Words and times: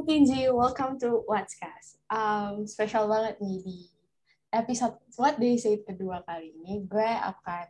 I'm 0.00 0.56
welcome 0.56 0.96
to 1.04 1.28
Watchcast. 1.28 2.00
Um, 2.08 2.64
spesial 2.64 3.04
banget 3.04 3.36
nih 3.36 3.60
di 3.60 3.78
episode 4.48 4.96
What 5.20 5.36
They 5.36 5.60
Say 5.60 5.84
kedua 5.84 6.24
kali 6.24 6.56
ini, 6.56 6.88
gue 6.88 7.04
akan 7.04 7.68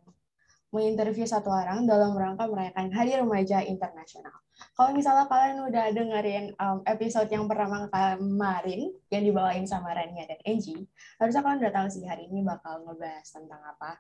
menginterview 0.71 1.27
satu 1.27 1.51
orang 1.51 1.91
dalam 1.91 2.15
rangka 2.15 2.47
merayakan 2.47 2.95
Hari 2.95 3.19
Remaja 3.19 3.67
Internasional. 3.67 4.31
Kalau 4.79 4.95
misalnya 4.95 5.27
kalian 5.27 5.59
udah 5.75 5.85
dengerin 5.91 6.45
um, 6.63 6.87
episode 6.87 7.27
yang 7.35 7.51
pertama 7.51 7.91
kemarin 7.91 8.95
yang 9.11 9.23
dibawain 9.27 9.67
sama 9.67 9.91
Rania 9.91 10.31
dan 10.31 10.39
Angie, 10.47 10.87
harusnya 11.19 11.43
kalian 11.43 11.67
udah 11.67 11.75
tahu 11.83 11.89
sih 11.91 12.07
hari 12.07 12.31
ini 12.31 12.47
bakal 12.47 12.87
ngebahas 12.87 13.27
tentang 13.27 13.59
apa. 13.59 13.99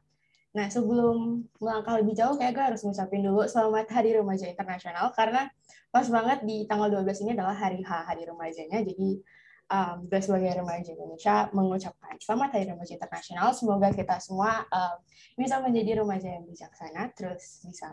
Nah, 0.50 0.66
sebelum 0.66 1.46
melangkah 1.62 2.02
lebih 2.02 2.18
jauh, 2.18 2.34
kayak 2.34 2.52
gue 2.58 2.64
harus 2.74 2.82
ngucapin 2.82 3.22
dulu 3.22 3.46
selamat 3.46 3.86
Hari 3.86 4.18
Remaja 4.18 4.50
Internasional, 4.50 5.14
karena 5.14 5.46
pas 5.94 6.02
banget 6.10 6.42
di 6.42 6.66
tanggal 6.66 6.90
12 6.90 7.22
ini 7.22 7.30
adalah 7.38 7.54
hari 7.54 7.78
H, 7.86 7.90
Hari 8.10 8.26
Remajanya. 8.26 8.82
Jadi, 8.82 9.22
um, 9.70 10.10
gue 10.10 10.18
sebagai 10.18 10.50
remaja 10.58 10.90
Indonesia 10.90 11.46
mengucapkan 11.54 12.18
selamat 12.18 12.48
Hari 12.58 12.66
Remaja 12.74 12.92
Internasional. 12.98 13.54
Semoga 13.54 13.94
kita 13.94 14.18
semua 14.18 14.66
um, 14.74 14.96
bisa 15.38 15.62
menjadi 15.62 16.02
remaja 16.02 16.28
yang 16.34 16.42
bijaksana, 16.42 17.14
terus 17.14 17.62
bisa 17.62 17.86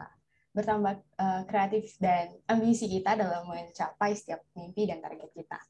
bertambah 0.57 0.97
uh, 1.21 1.45
kreatif 1.45 1.93
dan 2.01 2.33
ambisi 2.49 2.89
kita 2.89 3.13
dalam 3.13 3.45
mencapai 3.45 4.17
setiap 4.17 4.41
mimpi 4.57 4.89
dan 4.89 4.97
target 4.97 5.29
kita. 5.29 5.61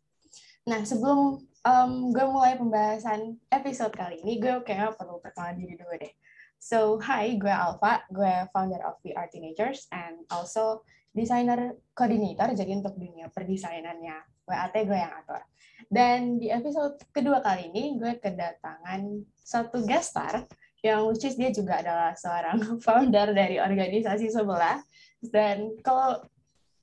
Nah, 0.72 0.88
sebelum 0.88 1.44
um, 1.68 1.92
gue 2.16 2.26
mulai 2.32 2.56
pembahasan 2.56 3.36
episode 3.52 3.92
kali 3.92 4.24
ini, 4.24 4.40
gue 4.40 4.64
kayaknya 4.64 4.96
perlu 4.96 5.20
perkenalan 5.20 5.60
diri 5.60 5.76
dulu 5.76 5.92
deh. 6.00 6.12
So, 6.58 6.98
hi, 7.06 7.38
gue 7.38 7.54
Alfa, 7.54 8.02
gue 8.10 8.50
founder 8.50 8.82
of 8.82 8.98
VR 9.06 9.30
Teenagers 9.30 9.86
and 9.94 10.26
also 10.34 10.82
designer 11.14 11.78
coordinator, 11.94 12.50
jadi 12.58 12.82
untuk 12.82 12.98
dunia 12.98 13.30
perdesainannya 13.30 14.18
WAT 14.50 14.74
gue 14.74 14.98
yang 14.98 15.14
atur. 15.22 15.42
Dan 15.86 16.42
di 16.42 16.50
episode 16.50 16.98
kedua 17.14 17.46
kali 17.46 17.70
ini, 17.70 18.02
gue 18.02 18.18
kedatangan 18.18 19.22
satu 19.38 19.86
guest 19.86 20.18
star, 20.18 20.50
yang 20.82 21.06
which 21.06 21.30
is 21.30 21.38
dia 21.38 21.54
juga 21.54 21.80
adalah 21.80 22.18
seorang 22.18 22.60
founder 22.86 23.38
dari 23.38 23.62
organisasi 23.62 24.34
sebelah. 24.34 24.82
Dan 25.22 25.78
kalau 25.86 26.26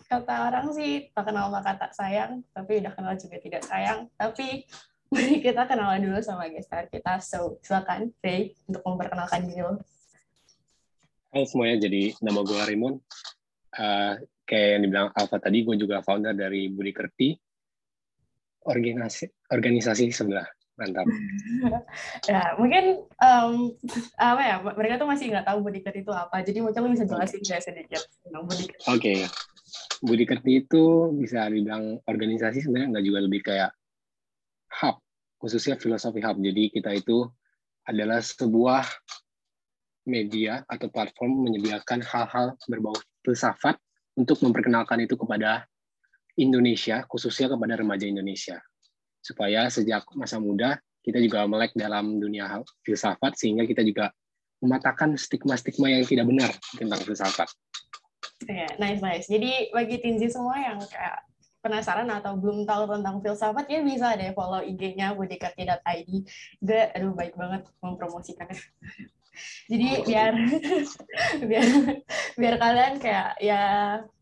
kata 0.07 0.55
orang 0.55 0.71
sih, 0.71 1.11
tak 1.11 1.35
kenal 1.35 1.51
maka 1.51 1.75
tak 1.75 1.93
sayang, 1.99 2.47
tapi 2.55 2.79
udah 2.79 2.93
kenal 2.95 3.15
juga 3.19 3.37
tidak 3.43 3.67
sayang. 3.67 4.07
Tapi 4.15 4.71
Mari 5.15 5.39
kita 5.39 5.71
kenalan 5.71 6.03
dulu 6.03 6.19
sama 6.27 6.51
guest 6.51 6.67
star 6.67 6.91
kita. 6.91 7.23
So, 7.23 7.63
silakan 7.63 8.11
Faye 8.19 8.59
untuk 8.67 8.83
memperkenalkan 8.83 9.47
diri 9.47 9.63
lo. 9.63 9.79
Halo 11.31 11.47
semuanya, 11.47 11.87
jadi 11.87 12.19
nama 12.19 12.43
gue 12.43 12.59
Raymond. 12.59 12.99
Uh, 13.79 14.19
kayak 14.43 14.69
yang 14.75 14.83
dibilang 14.83 15.09
Alfa 15.15 15.39
tadi, 15.39 15.63
gue 15.63 15.79
juga 15.79 16.03
founder 16.03 16.35
dari 16.35 16.67
Budi 16.67 16.91
Kerti, 16.91 17.31
organisasi, 18.67 19.55
organisasi 19.55 20.11
sebelah. 20.11 20.51
Mantap. 20.75 21.07
ya, 22.35 22.59
mungkin 22.59 23.07
um, 23.23 23.71
apa 24.19 24.43
ya, 24.43 24.57
mereka 24.67 24.99
tuh 24.99 25.07
masih 25.07 25.31
nggak 25.31 25.47
tahu 25.47 25.63
Budi 25.63 25.79
Kerti 25.79 26.03
itu 26.03 26.11
apa. 26.11 26.43
Jadi 26.43 26.59
mungkin 26.59 26.83
lo 26.83 26.91
bisa 26.91 27.07
jelasin 27.07 27.39
okay. 27.39 27.63
sedikit 27.63 28.03
tentang 28.27 28.51
Budi 28.51 28.67
Kerti. 28.67 28.87
Oke. 28.91 28.99
Okay. 28.99 29.21
Budi 30.03 30.27
Kerti 30.27 30.67
itu 30.67 31.15
bisa 31.15 31.47
dibilang 31.47 32.03
organisasi 32.03 32.67
sebenarnya 32.67 32.99
nggak 32.99 33.07
juga 33.07 33.21
lebih 33.23 33.41
kayak 33.47 33.71
hub 34.83 34.99
khususnya 35.45 35.77
filosofi 35.77 36.25
hub. 36.25 36.41
Jadi 36.41 36.73
kita 36.73 36.97
itu 36.97 37.29
adalah 37.85 38.25
sebuah 38.25 38.89
media 40.09 40.65
atau 40.69 40.89
platform 40.89 41.49
menyediakan 41.49 42.01
hal-hal 42.01 42.57
berbau 42.69 42.97
filsafat 43.25 43.77
untuk 44.17 44.41
memperkenalkan 44.41 45.05
itu 45.05 45.17
kepada 45.21 45.69
Indonesia, 46.41 47.05
khususnya 47.09 47.53
kepada 47.53 47.77
remaja 47.77 48.09
Indonesia. 48.09 48.57
Supaya 49.21 49.69
sejak 49.69 50.05
masa 50.17 50.41
muda 50.41 50.81
kita 51.05 51.21
juga 51.21 51.45
melek 51.45 51.77
dalam 51.77 52.17
dunia 52.17 52.65
filsafat 52.81 53.37
sehingga 53.37 53.69
kita 53.69 53.85
juga 53.85 54.09
mematahkan 54.65 55.21
stigma-stigma 55.21 55.93
yang 55.93 56.05
tidak 56.09 56.25
benar 56.25 56.51
tentang 56.81 57.01
filsafat. 57.05 57.49
Yeah, 58.49 58.73
nice, 58.81 59.05
nice. 59.05 59.29
Jadi 59.29 59.69
bagi 59.77 60.01
Tinzi 60.01 60.33
semua 60.33 60.57
yang 60.57 60.81
kayak 60.81 61.21
penasaran 61.65 62.05
atau 62.13 62.37
belum 62.37 62.69
tahu 62.69 62.85
tentang 62.93 63.25
filsafat 63.25 63.65
ya 63.73 63.81
bisa 63.81 64.13
deh 64.21 64.37
follow 64.37 64.61
IG-nya 64.61 65.17
budikerti.id. 65.17 66.11
Gue 66.61 66.83
aduh 66.93 67.17
baik 67.17 67.33
banget 67.41 67.65
mempromosikannya. 67.81 68.61
Jadi 69.67 69.89
biar 70.07 70.33
biar 71.51 71.67
biar 72.37 72.55
kalian 72.61 72.95
kayak 73.01 73.41
ya 73.41 73.63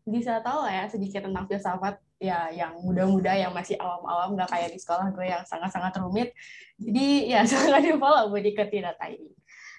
bisa 0.07 0.39
tahu 0.41 0.65
lah 0.65 0.73
ya 0.73 0.85
sedikit 0.89 1.27
tentang 1.27 1.45
filsafat 1.45 1.99
ya 2.23 2.47
yang 2.55 2.79
muda-muda 2.79 3.35
yang 3.35 3.51
masih 3.51 3.75
awam-awam 3.75 4.39
nggak 4.39 4.49
kayak 4.49 4.69
di 4.71 4.79
sekolah 4.79 5.11
gue 5.11 5.27
yang 5.27 5.43
sangat-sangat 5.43 5.99
rumit. 5.99 6.31
Jadi 6.79 7.29
ya 7.29 7.43
silahkan 7.49 7.83
di 7.83 7.93
follow 7.99 8.31
budikerti.id. 8.31 9.23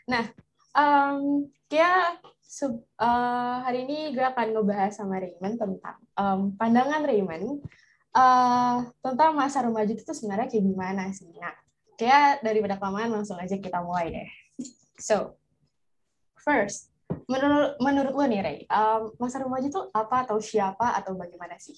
Nah, 0.05 0.25
um, 0.75 1.49
kayak 1.71 2.21
Sub, 2.45 2.87
uh, 3.03 3.67
hari 3.67 3.83
ini 3.83 4.15
gue 4.15 4.23
akan 4.23 4.55
ngebahas 4.55 4.95
sama 4.95 5.19
Raymond 5.19 5.59
tentang 5.59 5.99
um, 6.15 6.55
pandangan 6.55 7.03
Raymond 7.03 7.67
uh, 8.15 8.87
tentang 9.03 9.35
masa 9.35 9.67
remaja 9.67 9.91
itu 9.91 10.07
sebenarnya 10.15 10.47
kayak 10.47 10.63
gimana 10.63 11.11
sih. 11.11 11.35
Nah, 11.35 11.51
kayak 11.99 12.47
daripada 12.47 12.79
kelamaan 12.79 13.11
langsung 13.11 13.43
aja 13.43 13.59
kita 13.59 13.83
mulai 13.83 14.15
deh. 14.15 14.31
So, 15.03 15.35
first, 16.39 16.95
menurut 17.27 17.75
menurut 17.83 18.15
lo 18.15 18.23
nih 18.23 18.41
Ray, 18.47 18.59
um, 18.71 19.11
masa 19.19 19.43
remaja 19.43 19.67
itu 19.67 19.81
apa 19.91 20.23
atau 20.23 20.39
siapa 20.39 20.95
atau 20.95 21.19
bagaimana 21.19 21.59
sih? 21.59 21.75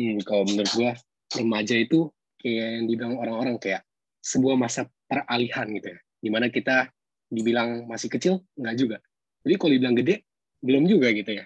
Hmm, 0.00 0.16
kalau 0.24 0.48
menurut 0.48 0.72
gue 0.72 0.90
remaja 1.36 1.76
itu 1.76 2.08
kayak 2.40 2.66
yang 2.80 2.84
dibilang 2.88 3.14
orang-orang 3.20 3.60
kayak 3.60 3.84
sebuah 4.24 4.56
masa 4.56 4.88
peralihan 5.04 5.68
gitu 5.68 5.92
ya, 5.92 5.98
di 6.00 6.28
mana 6.32 6.48
kita 6.48 6.88
dibilang 7.28 7.84
masih 7.84 8.08
kecil 8.08 8.40
nggak 8.56 8.76
juga. 8.80 8.96
Jadi 9.44 9.54
kalau 9.60 9.72
dibilang 9.76 9.96
gede 10.00 10.24
belum 10.64 10.88
juga 10.88 11.12
gitu 11.12 11.36
ya. 11.36 11.44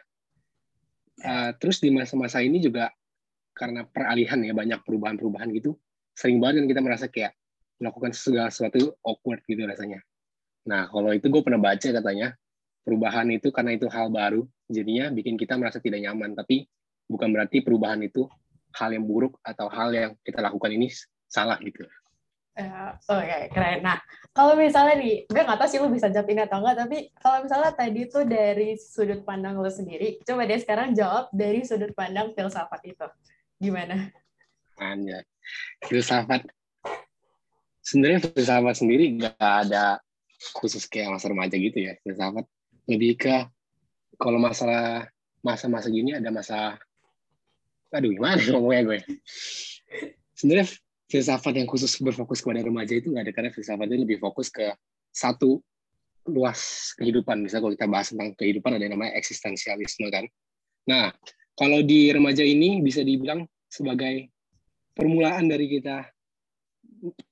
Uh, 1.18 1.50
terus 1.58 1.82
di 1.82 1.90
masa-masa 1.90 2.38
ini 2.38 2.62
juga 2.62 2.94
karena 3.50 3.82
peralihan 3.82 4.38
ya 4.38 4.54
banyak 4.54 4.86
perubahan-perubahan 4.86 5.50
gitu 5.58 5.74
sering 6.14 6.38
banget 6.38 6.62
kan 6.62 6.66
kita 6.70 6.82
merasa 6.82 7.06
kayak 7.10 7.34
melakukan 7.82 8.14
segala 8.14 8.50
sesuatu 8.50 8.94
awkward 9.02 9.42
gitu 9.46 9.66
rasanya. 9.66 9.98
Nah 10.66 10.86
kalau 10.90 11.10
itu 11.10 11.26
gue 11.26 11.42
pernah 11.42 11.58
baca 11.58 11.88
katanya 11.90 12.34
perubahan 12.86 13.26
itu 13.34 13.50
karena 13.50 13.74
itu 13.74 13.86
hal 13.90 14.10
baru 14.10 14.46
jadinya 14.70 15.10
bikin 15.10 15.34
kita 15.34 15.54
merasa 15.58 15.78
tidak 15.82 16.02
nyaman. 16.02 16.38
Tapi 16.38 16.66
bukan 17.06 17.34
berarti 17.34 17.62
perubahan 17.62 18.02
itu 18.02 18.26
hal 18.74 18.94
yang 18.94 19.06
buruk 19.06 19.38
atau 19.46 19.70
hal 19.70 19.94
yang 19.94 20.10
kita 20.22 20.42
lakukan 20.42 20.70
ini 20.74 20.90
salah 21.30 21.58
gitu 21.62 21.86
Uh, 22.58 22.90
Oke, 23.14 23.22
okay, 23.22 23.42
keren. 23.54 23.86
Nah, 23.86 24.02
kalau 24.34 24.58
misalnya 24.58 24.98
nih, 24.98 25.30
gue 25.30 25.42
nggak 25.46 25.62
tahu 25.62 25.68
sih 25.70 25.78
lu 25.78 25.94
bisa 25.94 26.10
jawab 26.10 26.26
ini 26.26 26.42
atau 26.42 26.58
enggak, 26.58 26.76
tapi 26.82 26.98
kalau 27.22 27.46
misalnya 27.46 27.70
tadi 27.70 28.00
tuh 28.10 28.26
dari 28.26 28.74
sudut 28.74 29.22
pandang 29.22 29.54
lu 29.62 29.70
sendiri, 29.70 30.18
coba 30.26 30.42
deh 30.42 30.58
sekarang 30.58 30.90
jawab 30.90 31.30
dari 31.30 31.62
sudut 31.62 31.94
pandang 31.94 32.34
filsafat 32.34 32.82
itu. 32.82 33.06
Gimana? 33.62 34.10
Anja. 34.82 35.22
Filsafat. 35.86 36.50
Sebenarnya 37.78 38.26
filsafat 38.26 38.74
sendiri 38.74 39.22
nggak 39.22 39.38
ada 39.38 40.02
khusus 40.58 40.82
kayak 40.90 41.14
masa 41.14 41.30
remaja 41.30 41.54
gitu 41.54 41.78
ya. 41.78 41.94
Filsafat 42.02 42.42
lebih 42.90 43.22
ke 43.22 43.46
kalau 44.18 44.42
masalah 44.42 45.06
masa-masa 45.46 45.86
gini 45.86 46.18
ada 46.18 46.34
masa 46.34 46.74
aduh 47.94 48.10
gimana 48.12 48.42
ngomongnya 48.52 48.82
gue 48.84 48.98
sebenarnya 50.36 50.66
filsafat 51.08 51.56
yang 51.56 51.68
khusus 51.68 51.96
berfokus 52.04 52.44
kepada 52.44 52.60
remaja 52.60 52.92
itu 52.92 53.10
nggak 53.10 53.24
ada 53.24 53.32
karena 53.32 53.50
filsafat 53.50 53.88
itu 53.88 53.96
lebih 54.04 54.18
fokus 54.20 54.52
ke 54.52 54.76
satu 55.08 55.58
luas 56.28 56.92
kehidupan. 57.00 57.40
Misalnya 57.40 57.64
kalau 57.64 57.74
kita 57.74 57.88
bahas 57.88 58.08
tentang 58.12 58.36
kehidupan 58.36 58.76
ada 58.76 58.84
yang 58.84 58.94
namanya 59.00 59.16
eksistensialisme 59.16 60.06
kan. 60.12 60.28
Nah, 60.84 61.08
kalau 61.56 61.80
di 61.80 62.12
remaja 62.12 62.44
ini 62.44 62.84
bisa 62.84 63.00
dibilang 63.00 63.48
sebagai 63.66 64.28
permulaan 64.92 65.48
dari 65.48 65.66
kita 65.68 66.04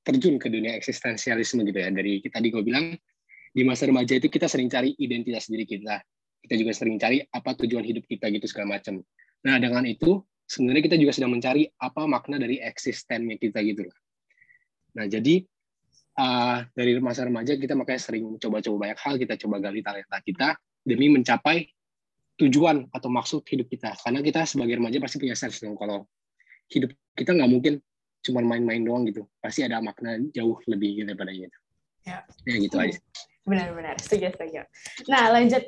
terjun 0.00 0.40
ke 0.40 0.48
dunia 0.48 0.72
eksistensialisme 0.74 1.60
gitu 1.68 1.76
ya. 1.76 1.92
Dari 1.92 2.24
tadi 2.32 2.48
gue 2.48 2.64
bilang 2.64 2.96
di 3.52 3.62
masa 3.64 3.88
remaja 3.88 4.16
itu 4.16 4.32
kita 4.32 4.48
sering 4.48 4.72
cari 4.72 4.96
identitas 4.96 5.52
diri 5.52 5.68
kita. 5.68 6.00
Kita 6.40 6.54
juga 6.56 6.72
sering 6.72 6.96
cari 6.96 7.20
apa 7.20 7.52
tujuan 7.60 7.84
hidup 7.84 8.08
kita 8.08 8.32
gitu 8.32 8.48
segala 8.48 8.80
macam. 8.80 9.04
Nah, 9.44 9.56
dengan 9.60 9.84
itu 9.84 10.24
sebenarnya 10.46 10.82
kita 10.86 10.96
juga 10.96 11.12
sedang 11.12 11.34
mencari 11.34 11.66
apa 11.82 12.06
makna 12.06 12.38
dari 12.38 12.62
eksistennya 12.62 13.36
kita 13.36 13.60
gitu 13.66 13.90
loh. 13.90 13.98
Nah 14.96 15.10
jadi 15.10 15.42
uh, 16.16 16.64
dari 16.72 16.96
masa 17.02 17.26
remaja 17.26 17.58
kita 17.58 17.74
makanya 17.74 18.00
sering 18.00 18.38
coba-coba 18.38 18.88
banyak 18.88 18.98
hal, 19.02 19.14
kita 19.18 19.34
coba 19.44 19.60
gali 19.60 19.82
talenta 19.82 20.18
kita 20.22 20.56
demi 20.86 21.10
mencapai 21.10 21.66
tujuan 22.38 22.86
atau 22.94 23.08
maksud 23.10 23.42
hidup 23.44 23.66
kita. 23.66 23.92
Karena 23.98 24.22
kita 24.22 24.46
sebagai 24.46 24.78
remaja 24.78 25.02
pasti 25.02 25.16
punya 25.18 25.36
sense 25.36 25.60
dong 25.60 25.74
kalau 25.74 26.06
hidup 26.70 26.94
kita 27.18 27.34
nggak 27.34 27.50
mungkin 27.50 27.74
cuma 28.22 28.40
main-main 28.42 28.82
doang 28.86 29.04
gitu. 29.06 29.26
Pasti 29.42 29.66
ada 29.66 29.82
makna 29.82 30.18
jauh 30.30 30.56
lebih 30.70 31.02
gitu 31.02 31.06
daripada 31.10 31.34
itu. 31.34 31.58
Ya. 32.06 32.22
Ya 32.46 32.56
gitu 32.62 32.76
aja. 32.78 32.98
Benar-benar, 33.46 33.98
setuju, 34.02 34.34
setuju. 34.34 34.62
Nah 35.10 35.30
lanjut 35.30 35.62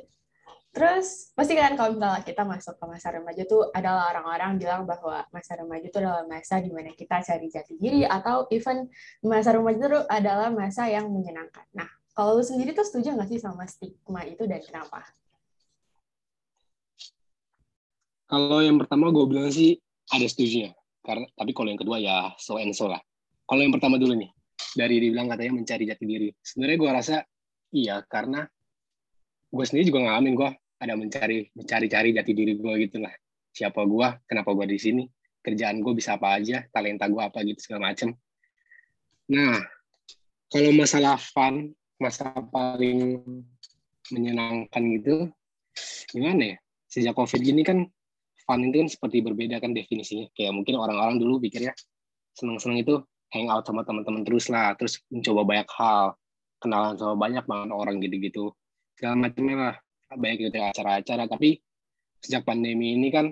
Terus 0.69 1.33
pasti 1.33 1.57
kan 1.57 1.75
kalau 1.81 1.97
misalnya 1.97 2.23
kita 2.23 2.45
masuk 2.45 2.77
ke 2.77 2.85
masa 2.85 3.09
remaja 3.09 3.43
tuh 3.49 3.73
adalah 3.73 4.13
orang-orang 4.13 4.61
bilang 4.61 4.83
bahwa 4.85 5.25
masa 5.33 5.57
remaja 5.57 5.89
itu 5.89 5.99
adalah 5.99 6.29
masa 6.29 6.61
di 6.61 6.69
mana 6.69 6.93
kita 6.93 7.25
cari 7.25 7.49
jati 7.49 7.75
diri 7.81 8.05
atau 8.05 8.45
even 8.53 8.85
masa 9.25 9.57
remaja 9.57 9.81
itu 9.81 10.01
adalah 10.13 10.53
masa 10.53 10.87
yang 10.93 11.09
menyenangkan. 11.09 11.65
Nah, 11.73 11.89
kalau 12.13 12.37
lu 12.37 12.45
sendiri 12.45 12.77
tuh 12.77 12.85
setuju 12.85 13.17
nggak 13.17 13.29
sih 13.33 13.41
sama 13.41 13.65
stigma 13.65 14.29
itu 14.29 14.45
dan 14.45 14.61
kenapa? 14.61 15.03
Kalau 18.29 18.61
yang 18.61 18.77
pertama 18.77 19.09
gue 19.09 19.25
bilang 19.25 19.49
sih 19.49 19.81
ada 20.13 20.29
setuju 20.29 20.69
ya. 20.69 20.73
Karena 21.01 21.25
tapi 21.33 21.57
kalau 21.57 21.73
yang 21.73 21.81
kedua 21.81 21.97
ya 21.97 22.37
so 22.37 22.61
and 22.61 22.77
so 22.77 22.93
lah. 22.93 23.01
Kalau 23.49 23.65
yang 23.65 23.73
pertama 23.73 23.97
dulu 23.97 24.13
nih, 24.13 24.29
dari 24.77 25.01
dibilang 25.01 25.33
katanya 25.33 25.57
mencari 25.57 25.89
jati 25.89 26.05
diri. 26.05 26.29
Sebenarnya 26.45 26.77
gue 26.77 26.91
rasa 26.93 27.17
iya 27.73 28.05
karena 28.05 28.45
gue 29.49 29.65
sendiri 29.65 29.89
juga 29.89 30.05
ngalamin 30.05 30.35
gue 30.37 30.51
ada 30.79 30.95
mencari 30.95 31.51
mencari-cari 31.57 32.15
jati 32.15 32.33
diri 32.37 32.55
gue 32.55 32.73
gitu 32.87 33.03
lah. 33.03 33.13
Siapa 33.51 33.83
gue 33.83 34.09
kenapa 34.29 34.51
gue 34.55 34.67
di 34.71 34.79
sini 34.79 35.03
kerjaan 35.43 35.81
gue 35.81 35.93
bisa 35.97 36.21
apa 36.21 36.39
aja 36.39 36.63
talenta 36.71 37.09
gue 37.09 37.23
apa 37.23 37.43
gitu 37.43 37.59
segala 37.59 37.91
macem. 37.93 38.15
Nah 39.33 39.59
kalau 40.49 40.71
masalah 40.73 41.19
fun 41.19 41.73
masa 41.99 42.31
paling 42.53 43.21
menyenangkan 44.15 44.83
gitu 45.01 45.33
gimana 46.15 46.55
ya? 46.55 46.57
Sejak 46.89 47.17
covid 47.17 47.43
gini 47.43 47.65
kan 47.67 47.85
fun 48.47 48.61
itu 48.65 48.77
kan 48.85 48.89
seperti 48.89 49.25
berbeda 49.25 49.59
kan 49.59 49.75
definisinya. 49.75 50.31
Kayak 50.37 50.55
mungkin 50.55 50.79
orang-orang 50.79 51.19
dulu 51.19 51.43
pikirnya 51.43 51.75
seneng-seneng 52.39 52.87
itu 52.87 53.03
hangout 53.35 53.65
sama 53.67 53.85
teman-teman 53.85 54.25
terus 54.25 54.49
lah 54.49 54.73
terus 54.79 55.03
mencoba 55.13 55.45
banyak 55.45 55.69
hal 55.77 56.17
kenalan 56.63 56.95
sama 56.97 57.15
banyak 57.19 57.45
banget 57.45 57.71
orang 57.75 57.97
gitu-gitu 58.01 58.55
segala 58.99 59.15
macamnya 59.15 59.57
lah. 59.57 59.77
Banyak 60.11 60.51
gitu 60.51 60.59
acara-acara 60.59 61.31
tapi 61.31 61.63
sejak 62.19 62.43
pandemi 62.43 62.99
ini 62.99 63.15
kan 63.15 63.31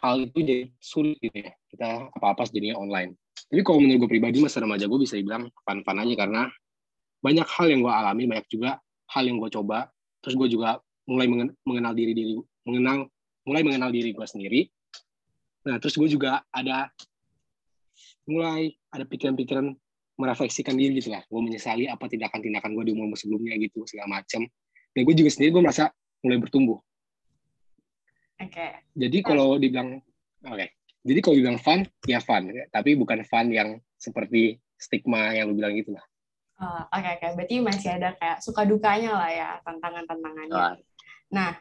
hal 0.00 0.24
itu 0.24 0.40
jadi 0.40 0.64
sulit 0.80 1.20
gitu 1.20 1.36
ya. 1.44 1.52
Kita 1.68 2.08
apa-apa 2.16 2.48
jadinya 2.48 2.80
online. 2.80 3.12
Jadi 3.52 3.60
kalau 3.60 3.84
menurut 3.84 4.08
gue 4.08 4.10
pribadi 4.16 4.40
masa 4.40 4.64
remaja 4.64 4.88
gue 4.88 4.98
bisa 4.98 5.20
dibilang 5.20 5.52
fun-fun 5.62 6.00
aja 6.00 6.14
karena 6.16 6.42
banyak 7.20 7.44
hal 7.44 7.66
yang 7.68 7.80
gue 7.84 7.92
alami 7.92 8.24
banyak 8.24 8.46
juga 8.48 8.80
hal 9.12 9.24
yang 9.28 9.36
gue 9.36 9.50
coba. 9.52 9.92
Terus 10.24 10.34
gue 10.40 10.48
juga 10.56 10.80
mulai 11.04 11.28
mengenal 11.64 11.92
diri 11.92 12.12
diri 12.16 12.34
mengenal 12.64 13.08
mulai 13.44 13.62
mengenal 13.64 13.90
diri 13.92 14.16
gue 14.16 14.26
sendiri. 14.28 14.60
Nah 15.68 15.76
terus 15.76 15.96
gue 16.00 16.08
juga 16.08 16.40
ada 16.48 16.88
mulai 18.28 18.76
ada 18.92 19.04
pikiran-pikiran 19.08 19.72
merefleksikan 20.18 20.74
diri 20.74 20.98
gitu 20.98 21.14
lah 21.14 21.22
gue 21.22 21.40
menyesali 21.40 21.86
apa 21.86 22.10
tindakan-tindakan 22.10 22.74
gue 22.74 22.84
di 22.90 22.92
umur 22.92 23.14
sebelumnya 23.14 23.54
gitu 23.62 23.86
segala 23.86 24.20
macam 24.20 24.42
dan 24.92 25.00
gue 25.06 25.14
juga 25.14 25.30
sendiri 25.30 25.54
gue 25.54 25.62
merasa 25.62 25.94
mulai 26.26 26.38
bertumbuh 26.42 26.78
oke 28.42 28.50
okay. 28.50 28.82
jadi 28.98 29.18
kalau 29.22 29.56
dibilang 29.62 30.02
oke 30.42 30.58
okay. 30.58 30.74
jadi 31.06 31.18
kalau 31.22 31.34
dibilang 31.38 31.58
fun 31.62 31.86
ya 32.10 32.18
fun 32.18 32.50
tapi 32.74 32.98
bukan 32.98 33.22
fun 33.22 33.46
yang 33.54 33.78
seperti 33.94 34.58
stigma 34.74 35.30
yang 35.38 35.54
lu 35.54 35.54
bilang 35.54 35.78
gitu 35.78 35.94
lah 35.94 36.02
oh, 36.58 36.82
oke 36.90 36.98
okay, 36.98 37.12
oke 37.14 37.22
okay. 37.22 37.30
berarti 37.38 37.54
masih 37.62 37.90
ada 37.94 38.10
kayak 38.18 38.38
suka 38.42 38.66
dukanya 38.66 39.14
lah 39.14 39.30
ya 39.30 39.48
tantangan 39.62 40.02
tantangannya 40.02 40.58
oh. 40.58 40.74
nah 41.30 41.54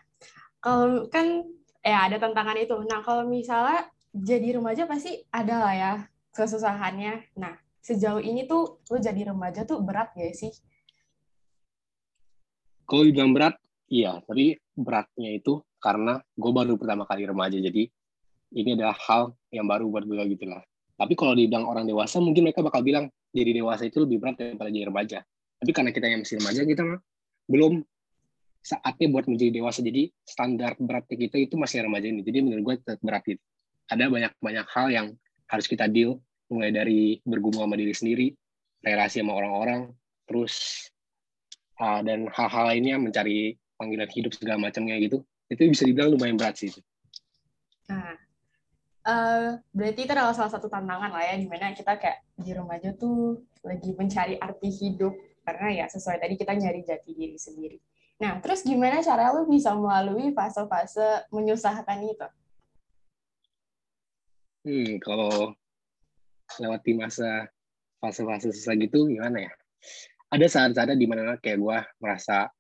kalau 0.58 1.06
kan 1.14 1.46
ya 1.86 2.10
ada 2.10 2.18
tantangan 2.18 2.58
itu 2.58 2.74
nah 2.90 3.06
kalau 3.06 3.30
misalnya 3.30 3.86
jadi 4.18 4.58
remaja 4.58 4.90
pasti 4.90 5.22
ada 5.30 5.56
lah 5.62 5.74
ya 5.78 5.94
kesusahannya 6.34 7.38
nah 7.38 7.54
sejauh 7.88 8.20
ini 8.20 8.44
tuh 8.44 8.84
lo 8.84 8.98
jadi 9.00 9.32
remaja 9.32 9.64
tuh 9.64 9.80
berat 9.80 10.12
gak 10.12 10.36
sih? 10.36 10.52
Kalau 12.84 13.04
dibilang 13.08 13.32
berat, 13.32 13.56
iya. 13.88 14.20
Tapi 14.28 14.60
beratnya 14.76 15.32
itu 15.32 15.64
karena 15.80 16.20
gue 16.36 16.52
baru 16.52 16.76
pertama 16.76 17.08
kali 17.08 17.24
remaja. 17.24 17.56
Jadi 17.56 17.88
ini 18.60 18.76
adalah 18.76 18.96
hal 19.08 19.32
yang 19.56 19.68
baru 19.68 19.88
buat 19.88 20.04
gue 20.04 20.20
gitu 20.36 20.52
lah. 20.52 20.60
Tapi 21.00 21.14
kalau 21.16 21.36
dibilang 21.36 21.64
orang 21.68 21.88
dewasa, 21.88 22.20
mungkin 22.20 22.44
mereka 22.48 22.60
bakal 22.60 22.84
bilang 22.84 23.08
jadi 23.32 23.56
dewasa 23.56 23.88
itu 23.88 24.04
lebih 24.04 24.20
berat 24.20 24.36
daripada 24.36 24.68
jadi 24.68 24.88
remaja. 24.92 25.20
Tapi 25.58 25.72
karena 25.72 25.92
kita 25.96 26.06
yang 26.12 26.22
masih 26.28 26.36
remaja, 26.44 26.62
kita 26.68 26.82
mah 26.84 27.00
belum 27.48 27.74
saatnya 28.64 29.08
buat 29.12 29.26
menjadi 29.32 29.52
dewasa. 29.64 29.80
Jadi 29.80 30.12
standar 30.28 30.76
beratnya 30.80 31.16
kita 31.16 31.38
itu 31.40 31.56
masih 31.56 31.88
remaja 31.88 32.08
ini. 32.12 32.20
Jadi 32.24 32.40
menurut 32.44 32.64
gue 32.68 32.76
berat 33.00 33.24
itu. 33.32 33.44
Ada 33.88 34.12
banyak-banyak 34.12 34.66
hal 34.76 34.88
yang 34.92 35.08
harus 35.48 35.68
kita 35.68 35.88
deal 35.88 36.20
mulai 36.48 36.72
dari 36.72 37.20
bergumul 37.24 37.68
sama 37.68 37.76
diri 37.76 37.94
sendiri, 37.96 38.28
relasi 38.84 39.20
sama 39.20 39.36
orang-orang, 39.36 39.92
terus 40.24 40.88
uh, 41.80 42.00
dan 42.04 42.28
hal-hal 42.32 42.72
lainnya 42.72 42.96
mencari 42.96 43.56
panggilan 43.76 44.10
hidup 44.10 44.32
segala 44.34 44.58
macamnya 44.58 44.96
gitu, 44.98 45.22
itu 45.52 45.62
bisa 45.68 45.84
dibilang 45.84 46.16
lumayan 46.16 46.40
berat 46.40 46.56
sih. 46.58 46.72
Nah, 47.92 48.16
uh, 49.08 49.60
berarti 49.76 50.08
itu 50.08 50.12
adalah 50.12 50.34
salah 50.34 50.52
satu 50.52 50.72
tantangan 50.72 51.12
lah 51.12 51.24
ya, 51.24 51.36
di 51.36 51.48
mana 51.48 51.76
kita 51.76 52.00
kayak 52.00 52.24
di 52.40 52.52
remaja 52.56 52.96
tuh 52.96 53.44
lagi 53.62 53.92
mencari 53.94 54.40
arti 54.40 54.70
hidup, 54.72 55.14
karena 55.44 55.84
ya 55.84 55.86
sesuai 55.92 56.20
tadi 56.20 56.36
kita 56.40 56.56
nyari 56.56 56.82
jati 56.84 57.12
diri 57.12 57.38
sendiri. 57.40 57.78
Nah, 58.18 58.42
terus 58.42 58.66
gimana 58.66 58.98
cara 59.06 59.30
lu 59.30 59.46
bisa 59.46 59.78
melalui 59.78 60.34
fase-fase 60.34 61.30
menyusahkan 61.30 62.02
itu? 62.02 62.28
Hmm, 64.66 64.98
kalau 65.00 65.54
lewati 66.60 66.96
masa 66.96 67.48
fase-fase 68.00 68.54
susah 68.54 68.76
gitu 68.80 69.10
gimana 69.12 69.50
ya? 69.50 69.52
Ada 70.32 70.48
saat-saat 70.48 70.96
di 70.96 71.08
mana 71.08 71.40
kayak 71.40 71.60
gue 71.60 71.78
merasa 72.04 72.52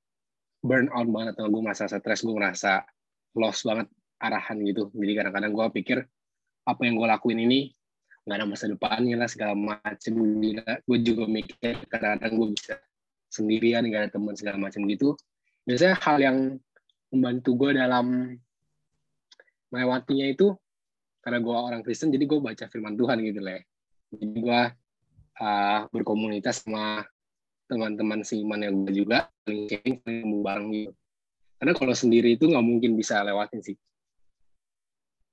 burn 0.63 0.87
out 0.91 1.07
banget 1.11 1.35
atau 1.35 1.51
gue 1.51 1.61
merasa 1.63 1.87
stres, 1.87 2.23
gue 2.23 2.35
merasa 2.35 2.83
lost 3.35 3.67
banget 3.67 3.87
arahan 4.23 4.57
gitu. 4.63 4.89
Jadi 4.95 5.13
kadang-kadang 5.15 5.51
gue 5.53 5.65
pikir 5.81 5.97
apa 6.67 6.81
yang 6.83 6.95
gue 6.99 7.07
lakuin 7.07 7.39
ini 7.43 7.71
nggak 8.27 8.43
ada 8.43 8.47
masa 8.47 8.65
depannya 8.67 9.15
lah 9.19 9.29
segala 9.31 9.55
macem. 9.55 10.15
Gue 10.83 10.97
juga 11.03 11.23
mikir 11.27 11.83
kadang-kadang 11.87 12.33
gue 12.35 12.47
bisa 12.55 12.75
sendirian, 13.31 13.83
nggak 13.87 14.01
ada 14.07 14.11
teman 14.11 14.35
segala 14.35 14.57
macam 14.59 14.83
gitu. 14.87 15.15
Biasanya 15.67 15.95
hal 15.99 16.17
yang 16.23 16.37
membantu 17.11 17.55
gue 17.55 17.71
dalam 17.75 18.35
melewatinya 19.71 20.27
itu 20.27 20.55
karena 21.23 21.43
gue 21.43 21.55
orang 21.55 21.81
Kristen 21.83 22.11
jadi 22.11 22.23
gue 22.23 22.39
baca 22.39 22.71
firman 22.71 22.95
Tuhan 22.95 23.19
gitu 23.19 23.43
lah 23.43 23.59
jadi 23.59 23.76
gue 24.13 24.61
uh, 25.41 25.79
berkomunitas 25.91 26.63
sama 26.63 27.03
teman-teman 27.67 28.23
seiman 28.23 28.63
yang 28.63 28.73
gue 28.87 29.03
juga 29.03 29.27
saling 29.43 29.67
sharing 29.67 30.41
bareng 30.43 30.67
gitu 30.71 30.93
karena 31.57 31.73
kalau 31.73 31.93
sendiri 31.97 32.37
itu 32.37 32.47
nggak 32.47 32.65
mungkin 32.65 32.95
bisa 32.95 33.19
lewatin 33.25 33.59
sih 33.59 33.75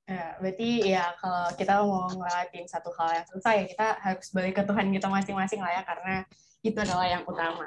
Ya, 0.04 0.36
berarti 0.36 0.84
ya 0.84 1.16
kalau 1.16 1.48
kita 1.56 1.80
mau 1.80 2.04
ngelewatin 2.12 2.68
satu 2.68 2.92
hal 2.92 3.24
yang 3.24 3.26
susah 3.32 3.56
ya 3.56 3.64
kita 3.64 3.86
harus 4.04 4.28
balik 4.36 4.60
ke 4.60 4.62
Tuhan 4.68 4.92
kita 4.92 5.08
masing-masing 5.08 5.64
lah 5.64 5.80
ya 5.80 5.82
karena 5.88 6.28
itu 6.60 6.76
adalah 6.76 7.08
yang 7.08 7.24
utama. 7.24 7.64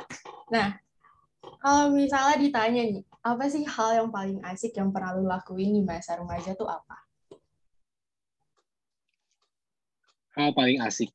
Nah, 0.53 0.77
kalau 1.57 1.89
misalnya 1.89 2.37
ditanya 2.37 2.81
nih, 2.93 3.01
apa 3.25 3.43
sih 3.49 3.65
hal 3.65 4.05
yang 4.05 4.09
paling 4.13 4.37
asik 4.45 4.77
yang 4.77 4.93
pernah 4.93 5.17
lu 5.17 5.25
lakuin 5.25 5.73
di 5.73 5.81
masa 5.81 6.13
remaja 6.13 6.53
tuh 6.53 6.69
apa? 6.69 7.06
Hal 10.38 10.53
paling 10.53 10.77
asik? 10.86 11.10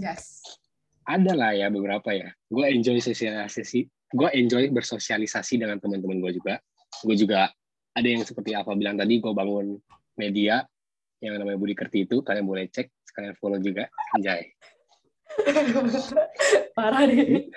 Yes. 0.00 0.40
Ada 1.06 1.32
lah 1.36 1.52
ya 1.54 1.68
beberapa 1.68 2.10
ya. 2.10 2.32
Gue 2.48 2.72
enjoy 2.72 2.98
sosialisasi, 2.98 3.86
gue 4.10 4.28
enjoy 4.34 4.72
bersosialisasi 4.72 5.60
dengan 5.60 5.78
teman-teman 5.78 6.18
gue 6.24 6.32
juga. 6.40 6.58
Gue 7.04 7.14
juga 7.14 7.52
ada 7.92 8.08
yang 8.08 8.24
seperti 8.24 8.56
apa 8.56 8.72
bilang 8.74 8.96
tadi, 8.96 9.20
gue 9.20 9.30
bangun 9.30 9.76
media 10.16 10.64
yang 11.20 11.36
namanya 11.38 11.60
Budi 11.60 11.76
Kerti 11.76 12.04
itu, 12.08 12.20
kalian 12.20 12.44
boleh 12.44 12.68
cek, 12.68 12.92
sekalian 13.08 13.36
follow 13.40 13.60
juga, 13.60 13.88
anjay. 14.16 14.52
Parah 16.76 17.04
deh. 17.08 17.48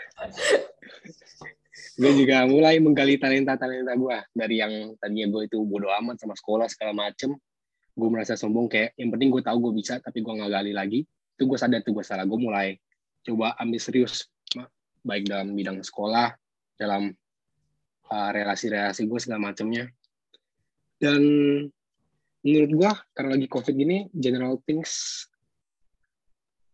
gue 1.99 2.11
juga 2.15 2.47
mulai 2.47 2.79
menggali 2.79 3.19
talenta-talenta 3.19 3.91
gue 3.99 4.17
dari 4.31 4.63
yang 4.63 4.95
tadinya 5.03 5.27
gue 5.35 5.51
itu 5.51 5.59
bodo 5.67 5.91
amat 5.99 6.15
sama 6.23 6.31
sekolah 6.31 6.71
segala 6.71 6.95
macem 6.95 7.35
gue 7.99 8.09
merasa 8.09 8.39
sombong 8.39 8.71
kayak 8.71 8.95
yang 8.95 9.11
penting 9.11 9.29
gue 9.29 9.43
tahu 9.43 9.57
gue 9.69 9.73
bisa 9.83 9.99
tapi 9.99 10.23
gue 10.23 10.31
nggak 10.31 10.51
gali 10.51 10.71
lagi. 10.71 10.99
Itu 11.35 11.43
gue 11.45 11.59
sadar 11.59 11.83
itu 11.83 11.91
gue 11.91 12.05
salah. 12.07 12.23
Gue 12.23 12.39
mulai 12.39 12.79
coba 13.27 13.59
ambil 13.59 13.79
serius 13.83 14.31
baik 15.03 15.27
dalam 15.27 15.55
bidang 15.55 15.79
sekolah 15.83 16.35
dalam 16.79 17.11
uh, 18.11 18.29
relasi-relasi 18.31 19.03
gue 19.03 19.19
segala 19.19 19.51
macamnya. 19.51 19.91
Dan 20.99 21.21
menurut 22.39 22.71
gue 22.71 22.91
karena 23.15 23.29
lagi 23.35 23.47
covid 23.51 23.75
gini 23.75 24.07
general 24.15 24.63
things 24.63 25.27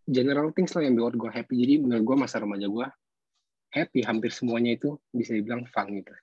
general 0.06 0.54
things 0.54 0.70
lah 0.78 0.86
yang 0.86 0.94
buat 0.98 1.18
gue 1.18 1.30
happy. 1.34 1.56
Jadi 1.58 1.74
menurut 1.82 2.04
gue 2.06 2.16
masa 2.18 2.38
remaja 2.42 2.70
gue 2.70 2.88
happy 3.74 4.06
hampir 4.06 4.32
semuanya 4.32 4.78
itu 4.78 4.96
bisa 5.10 5.34
dibilang 5.34 5.66
fun 5.70 5.90
gitu. 5.90 6.14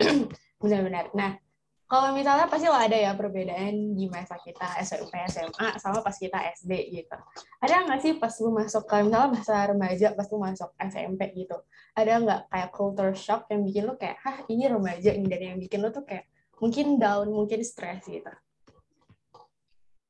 Benar-benar. 0.62 1.10
Nah 1.12 1.36
kalau 1.84 2.16
misalnya 2.16 2.48
pasti 2.48 2.66
lah 2.66 2.88
ada 2.88 2.96
ya 2.96 3.12
perbedaan 3.12 3.92
di 3.92 4.08
masa 4.08 4.40
kita 4.40 4.80
SMP 4.80 5.14
SMA 5.28 5.76
sama 5.76 6.00
pas 6.00 6.16
kita 6.16 6.40
SD 6.56 6.72
gitu. 6.90 7.18
Ada 7.60 7.84
nggak 7.84 8.00
sih 8.00 8.12
pas 8.16 8.32
lu 8.40 8.50
masuk 8.50 8.88
ke 8.88 8.96
misalnya 9.04 9.30
masa 9.30 9.54
remaja 9.68 10.06
pas 10.16 10.26
lu 10.32 10.38
masuk 10.40 10.70
SMP 10.80 11.20
gitu 11.36 11.60
ada 11.94 12.12
nggak 12.18 12.40
kayak 12.50 12.70
culture 12.74 13.14
shock 13.14 13.46
yang 13.54 13.62
bikin 13.62 13.86
lu 13.86 13.94
kayak 13.94 14.18
hah 14.26 14.42
ini 14.50 14.66
remaja 14.66 15.14
ini 15.14 15.26
dan 15.30 15.54
yang 15.54 15.58
bikin 15.62 15.78
lu 15.78 15.94
tuh 15.94 16.02
kayak 16.02 16.26
mungkin 16.58 16.98
down 16.98 17.30
mungkin 17.30 17.62
stres 17.62 18.02
gitu? 18.10 18.30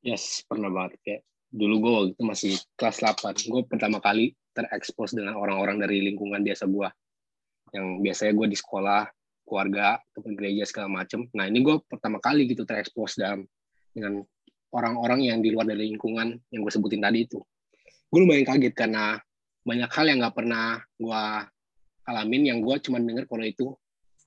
Yes 0.01 0.41
pernah 0.49 0.73
banget. 0.73 0.97
Kayak 1.05 1.21
dulu 1.53 1.73
gue 1.77 1.91
waktu 1.93 2.09
itu 2.17 2.23
masih 2.25 2.51
kelas 2.73 2.97
8 3.05 3.53
gue 3.53 3.61
pertama 3.69 4.01
kali 4.01 4.33
terekspos 4.57 5.13
dengan 5.13 5.37
orang-orang 5.37 5.77
dari 5.77 6.01
lingkungan 6.01 6.41
biasa 6.41 6.65
gue 6.65 6.89
yang 7.77 8.01
biasanya 8.01 8.33
gue 8.33 8.47
di 8.49 8.57
sekolah 8.57 9.03
keluarga 9.45 10.01
ataupun 10.11 10.33
gereja 10.33 10.65
segala 10.65 10.89
macem. 10.91 11.29
Nah 11.37 11.45
ini 11.45 11.61
gue 11.61 11.77
pertama 11.85 12.17
kali 12.17 12.49
gitu 12.49 12.65
terekspos 12.65 13.15
dalam 13.15 13.45
dengan 13.93 14.25
orang-orang 14.75 15.29
yang 15.31 15.39
di 15.39 15.53
luar 15.53 15.69
dari 15.69 15.87
lingkungan 15.93 16.35
yang 16.51 16.61
gue 16.65 16.73
sebutin 16.73 16.99
tadi 16.99 17.23
itu. 17.23 17.39
Gue 18.11 18.19
lumayan 18.25 18.43
kaget 18.43 18.73
karena 18.75 19.21
banyak 19.65 19.89
hal 19.89 20.05
yang 20.09 20.17
nggak 20.21 20.35
pernah 20.35 20.81
gue 20.99 21.23
alamin, 22.05 22.43
yang 22.53 22.59
gue 22.61 22.75
cuma 22.83 23.01
denger 23.01 23.25
kalau 23.25 23.45
itu 23.45 23.65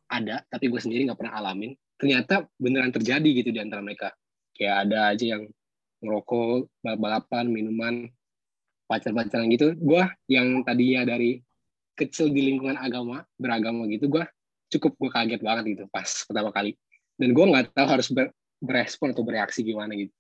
ada, 0.09 0.43
tapi 0.49 0.73
gue 0.73 0.81
sendiri 0.81 1.05
nggak 1.07 1.21
pernah 1.21 1.37
alamin. 1.39 1.77
Ternyata 1.99 2.47
beneran 2.57 2.95
terjadi 2.95 3.29
gitu 3.43 3.51
di 3.51 3.61
antara 3.61 3.83
mereka. 3.83 4.15
Kayak 4.55 4.89
ada 4.89 4.99
aja 5.15 5.25
yang 5.39 5.43
ngerokok, 6.03 6.71
balap-balapan, 6.83 7.45
minuman, 7.51 7.95
pacar-pacaran 8.87 9.51
gitu. 9.53 9.75
Gue 9.79 10.07
yang 10.31 10.63
tadinya 10.63 11.07
dari 11.07 11.39
kecil 11.99 12.31
di 12.31 12.47
lingkungan 12.47 12.79
agama, 12.79 13.27
beragama 13.35 13.91
gitu, 13.91 14.07
gue 14.07 14.23
cukup 14.69 14.93
gue 14.97 15.11
kaget 15.13 15.41
banget 15.41 15.65
gitu 15.77 15.85
pas 15.89 16.09
pertama 16.25 16.51
kali. 16.53 16.77
Dan 17.19 17.35
gue 17.35 17.45
nggak 17.45 17.75
tahu 17.75 17.87
harus 17.89 18.09
ber, 18.15 18.31
berespon 18.63 19.11
atau 19.11 19.27
bereaksi 19.27 19.67
gimana 19.67 19.93
gitu. 19.97 20.15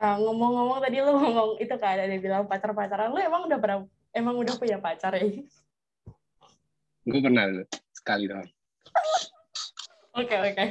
Uh, 0.00 0.16
ngomong-ngomong 0.16 0.80
tadi 0.80 0.96
lu 1.04 1.12
ngomong 1.12 1.50
itu 1.60 1.76
kan 1.76 2.00
ada 2.00 2.16
bilang 2.16 2.48
pacar 2.48 2.72
pacaran 2.72 3.12
lu 3.12 3.20
emang 3.20 3.44
udah 3.44 3.58
berapa 3.60 3.84
emang 4.16 4.34
udah 4.40 4.54
punya 4.56 4.80
pacar 4.80 5.12
ya? 5.12 5.28
Gue 7.04 7.20
pernah 7.20 7.44
sekali 7.92 8.24
dong 8.24 8.48
oke 10.16 10.36
oke. 10.36 10.64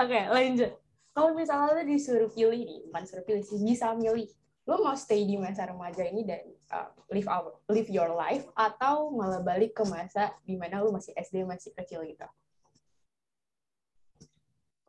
Oke 0.00 0.20
lanjut. 0.32 0.70
Kalau 1.14 1.30
misalnya 1.36 1.78
lu 1.78 1.82
disuruh 1.86 2.30
pilih 2.32 2.66
nih 2.66 2.78
bukan 2.90 3.02
suruh 3.06 3.24
pilih 3.24 3.44
sih 3.44 3.60
bisa 3.62 3.94
milih. 3.94 4.26
Lu 4.64 4.80
mau 4.80 4.96
stay 4.96 5.28
di 5.28 5.36
masa 5.36 5.68
remaja 5.68 6.02
ini 6.08 6.24
dan 6.24 6.40
uh, 6.74 6.90
live 7.14 7.30
our, 7.30 7.54
live 7.70 7.86
your 7.86 8.10
life 8.10 8.42
atau 8.58 9.14
malah 9.14 9.38
balik 9.40 9.78
ke 9.78 9.86
masa 9.86 10.34
di 10.42 10.58
mana 10.58 10.82
lu 10.82 10.90
masih 10.90 11.14
SD 11.14 11.46
masih 11.46 11.70
kecil 11.78 12.02
gitu? 12.02 12.26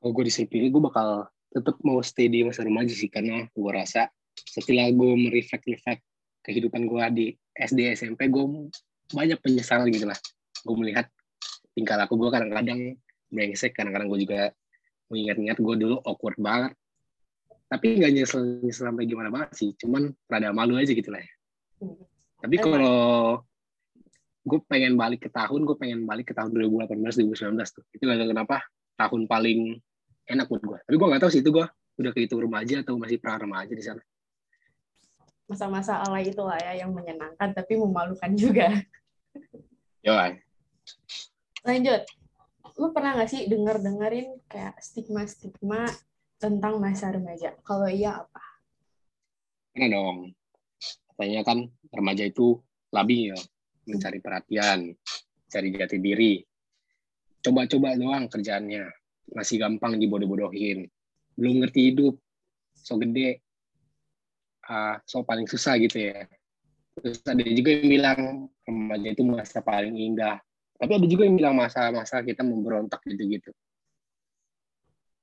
Kalau 0.01 0.11
gue 0.13 0.23
disuruh 0.25 0.49
pilih, 0.49 0.69
gue 0.73 0.83
bakal 0.85 1.29
tetap 1.53 1.77
mau 1.85 2.01
stay 2.01 2.27
di 2.27 2.41
masa 2.43 2.65
remaja 2.65 2.91
sih 2.91 3.07
karena 3.07 3.47
gue 3.53 3.71
rasa 3.71 4.11
setelah 4.35 4.91
gue 4.91 5.11
mereflect-reflect 5.15 6.03
kehidupan 6.43 6.83
gue 6.83 7.03
di 7.15 7.25
SD 7.55 7.95
SMP 7.95 8.27
gue 8.27 8.69
banyak 9.15 9.39
penyesalan 9.39 9.87
gitu 9.87 10.11
lah 10.11 10.19
gue 10.67 10.75
melihat 10.75 11.07
tingkah 11.71 11.95
laku 11.95 12.19
gue 12.19 12.29
kadang-kadang 12.29 12.99
brengsek 13.31 13.71
kadang-kadang 13.71 14.11
gue 14.11 14.19
juga 14.27 14.41
mengingat-ingat 15.07 15.57
gue 15.63 15.75
dulu 15.79 15.95
awkward 16.03 16.35
banget 16.35 16.75
tapi 17.71 17.97
nggak 18.03 18.11
nyesel 18.13 18.61
nyesel 18.61 18.91
sampai 18.91 19.07
gimana 19.07 19.31
banget 19.31 19.49
sih 19.55 19.69
cuman 19.79 20.11
rada 20.27 20.51
malu 20.51 20.77
aja 20.77 20.91
gitu 20.91 21.09
lah 21.09 21.23
ya. 21.23 21.34
Tapi 22.39 22.55
kalau 22.61 23.41
gue 24.45 24.59
pengen 24.69 24.93
balik 24.93 25.25
ke 25.25 25.29
tahun 25.33 25.65
gue 25.65 25.75
pengen 25.75 26.05
balik 26.05 26.29
ke 26.29 26.33
tahun 26.37 26.53
2018 26.53 26.93
2019 26.93 27.57
tuh. 27.73 27.83
Itu 27.89 28.05
nggak 28.05 28.29
kenapa 28.29 28.61
tahun 28.95 29.25
paling 29.25 29.81
enak 30.25 30.45
buat 30.49 30.61
gue 30.61 30.79
tapi 30.85 30.95
gue 30.97 31.07
nggak 31.09 31.21
tahu 31.21 31.31
sih 31.33 31.41
itu 31.41 31.49
gue 31.53 31.65
udah 31.95 32.11
kehitung 32.13 32.41
remaja 32.43 32.83
atau 32.83 32.99
masih 32.99 33.17
pra 33.17 33.39
remaja 33.39 33.73
di 33.73 33.83
sana. 33.83 34.03
Masa-masa 35.45 36.01
alay 36.01 36.29
itu 36.29 36.41
lah 36.41 36.57
ya 36.57 36.85
yang 36.85 36.93
menyenangkan 36.93 37.53
tapi 37.53 37.77
memalukan 37.77 38.31
juga. 38.37 38.69
Yo 40.05 40.13
lanjut. 41.65 42.01
Lu 42.75 42.91
pernah 42.91 43.15
gak 43.15 43.31
sih 43.31 43.47
denger 43.47 43.79
dengerin 43.79 44.37
kayak 44.51 44.75
stigma 44.83 45.23
stigma 45.25 45.87
tentang 46.37 46.77
masa 46.77 47.09
remaja? 47.09 47.55
Kalau 47.63 47.87
iya 47.87 48.21
apa? 48.21 48.43
Ini 49.79 49.87
dong. 49.89 50.35
Katanya 51.15 51.47
kan 51.47 51.63
remaja 51.95 52.27
itu 52.27 52.59
labil, 52.91 53.31
mencari 53.87 54.19
perhatian, 54.19 54.91
cari 55.47 55.71
jati 55.71 55.97
diri. 56.03 56.43
Coba-coba 57.39 57.95
doang 57.95 58.27
kerjaannya. 58.27 58.83
Masih 59.31 59.63
gampang 59.63 59.95
dibodoh-bodohin. 59.95 60.91
Belum 61.39 61.63
ngerti 61.63 61.95
hidup. 61.95 62.19
So 62.75 62.99
gede. 62.99 63.39
Uh, 64.67 64.99
so 65.07 65.23
paling 65.23 65.47
susah 65.47 65.79
gitu 65.79 66.11
ya. 66.11 66.27
Terus 66.99 67.23
ada 67.23 67.47
juga 67.47 67.69
yang 67.79 67.87
bilang 67.87 68.19
remaja 68.67 69.07
itu 69.15 69.23
masa 69.23 69.63
paling 69.63 69.95
indah. 69.95 70.43
Tapi 70.75 70.91
ada 70.99 71.07
juga 71.07 71.23
yang 71.23 71.39
bilang 71.39 71.55
masa-masa 71.55 72.19
kita 72.27 72.43
memberontak 72.43 72.99
gitu-gitu. 73.07 73.55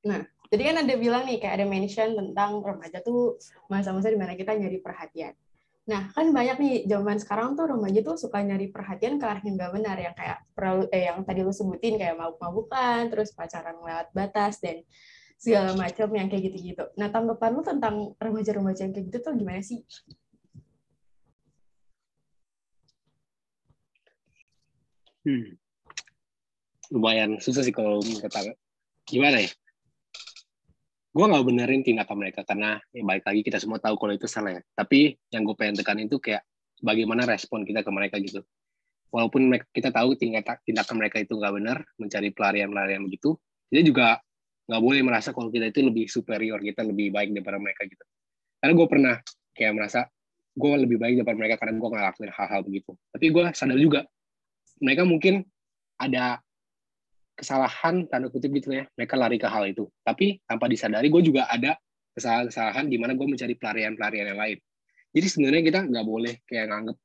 Nah, 0.09 0.25
jadi 0.49 0.63
kan 0.73 0.77
ada 0.89 0.95
bilang 0.97 1.29
nih, 1.29 1.37
kayak 1.37 1.61
ada 1.61 1.67
mention 1.69 2.17
tentang 2.17 2.65
remaja 2.65 3.05
tuh 3.05 3.37
masa-masa 3.69 4.09
di 4.09 4.17
mana 4.17 4.33
kita 4.35 4.57
nyari 4.57 4.81
perhatian. 4.81 5.37
Nah, 5.83 6.15
kan 6.15 6.31
banyak 6.31 6.57
nih 6.63 6.75
zaman 6.87 7.19
sekarang 7.19 7.59
tuh 7.59 7.67
remaja 7.67 8.07
tuh 8.07 8.15
suka 8.15 8.39
nyari 8.39 8.71
perhatian 8.71 9.19
ke 9.19 9.27
arah 9.27 9.43
yang 9.43 9.59
nggak 9.59 9.73
benar, 9.75 9.97
yang 9.99 10.15
kayak 10.15 10.39
perlu 10.55 10.87
eh, 10.95 11.11
yang 11.11 11.27
tadi 11.27 11.43
lu 11.43 11.51
sebutin 11.51 11.99
kayak 11.99 12.15
mabuk-mabukan, 12.15 13.11
terus 13.11 13.35
pacaran 13.35 13.75
lewat 13.83 14.15
batas 14.15 14.63
dan 14.63 14.87
segala 15.35 15.75
macam 15.75 16.07
yang 16.15 16.31
kayak 16.31 16.55
gitu-gitu. 16.55 16.87
Nah, 16.95 17.11
tanggapan 17.11 17.51
lu 17.51 17.63
tentang 17.67 18.15
remaja-remaja 18.15 18.87
yang 18.87 18.95
kayak 18.95 19.07
gitu 19.11 19.19
tuh 19.27 19.35
gimana 19.35 19.59
sih? 19.59 19.83
Hmm. 25.27 25.59
Lumayan 26.95 27.43
susah 27.43 27.67
sih 27.67 27.75
kalau 27.75 27.99
kata 27.99 28.55
gimana 29.03 29.43
ya? 29.43 29.51
Gue 31.13 31.25
nggak 31.29 31.45
benerin 31.45 31.85
tindakan 31.85 32.17
mereka 32.25 32.41
karena 32.49 32.81
ya 32.89 33.05
balik 33.05 33.29
lagi 33.29 33.41
kita 33.45 33.61
semua 33.61 33.77
tahu 33.77 34.01
kalau 34.01 34.17
itu 34.17 34.25
salah 34.25 34.57
ya. 34.57 34.63
Tapi 34.73 35.13
yang 35.29 35.45
gue 35.45 35.53
pengen 35.53 35.77
tekan 35.77 36.01
itu 36.01 36.17
kayak 36.17 36.41
bagaimana 36.81 37.29
respon 37.29 37.69
kita 37.69 37.85
ke 37.85 37.91
mereka 37.93 38.17
gitu. 38.19 38.41
Walaupun 39.13 39.45
mereka, 39.45 39.69
kita 39.77 39.93
tahu 39.93 40.17
tindakan 40.17 40.97
mereka 40.97 41.21
itu 41.21 41.37
nggak 41.37 41.53
benar, 41.53 41.85
mencari 42.01 42.33
pelarian-pelarian 42.33 43.05
begitu, 43.05 43.37
kita 43.69 43.85
juga 43.85 44.07
nggak 44.73 44.81
boleh 44.81 45.03
merasa 45.05 45.37
kalau 45.37 45.53
kita 45.53 45.69
itu 45.69 45.85
lebih 45.85 46.09
superior, 46.09 46.57
kita 46.65 46.81
lebih 46.81 47.13
baik 47.13 47.29
daripada 47.37 47.61
mereka 47.61 47.85
gitu. 47.85 48.05
Karena 48.57 48.73
gue 48.73 48.87
pernah 48.89 49.15
kayak 49.53 49.73
merasa 49.77 50.09
gue 50.57 50.73
lebih 50.81 50.97
baik 50.97 51.21
daripada 51.21 51.37
mereka 51.37 51.55
karena 51.61 51.77
gue 51.77 51.89
ngelakuin 51.93 52.31
hal-hal 52.33 52.61
begitu. 52.65 52.91
Tapi 53.13 53.27
gue 53.29 53.45
sadar 53.53 53.77
juga 53.77 54.01
mereka 54.81 55.05
mungkin 55.05 55.45
ada 56.01 56.41
kesalahan 57.33 58.07
tanda 58.07 58.29
kutip 58.29 58.53
gitu 58.53 58.77
ya 58.77 58.85
mereka 58.95 59.17
lari 59.17 59.41
ke 59.41 59.49
hal 59.49 59.65
itu. 59.69 59.89
Tapi 60.05 60.41
tanpa 60.45 60.69
disadari 60.69 61.09
gue 61.09 61.23
juga 61.25 61.49
ada 61.49 61.77
kesalahan-kesalahan 62.13 62.87
di 62.93 62.97
mana 63.01 63.17
gue 63.17 63.27
mencari 63.27 63.55
pelarian-pelarian 63.57 64.37
yang 64.37 64.41
lain. 64.41 64.59
Jadi 65.13 65.27
sebenarnya 65.29 65.63
kita 65.65 65.81
nggak 65.89 66.07
boleh 66.07 66.35
kayak 66.49 66.73
nganggep 66.73 66.97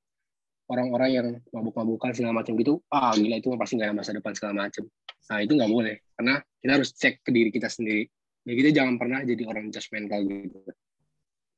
orang-orang 0.68 1.10
yang 1.12 1.28
mabuk-mabukan 1.56 2.12
segala 2.12 2.44
macam 2.44 2.60
gitu 2.60 2.84
ah 2.92 3.16
gila 3.16 3.40
itu 3.40 3.48
pasti 3.56 3.80
nggak 3.80 3.88
ada 3.88 3.96
masa 3.96 4.12
depan 4.12 4.34
segala 4.36 4.54
macam. 4.68 4.84
Nah 5.28 5.38
itu 5.44 5.54
nggak 5.56 5.72
boleh 5.72 5.96
karena 6.20 6.34
kita 6.60 6.72
harus 6.76 6.90
cek 6.96 7.14
ke 7.24 7.30
diri 7.32 7.50
kita 7.52 7.68
sendiri. 7.72 8.04
Ya 8.48 8.54
kita 8.56 8.70
jangan 8.72 8.96
pernah 8.96 9.20
jadi 9.24 9.44
orang 9.48 9.72
judgmental 9.72 10.24
gitu. 10.24 10.60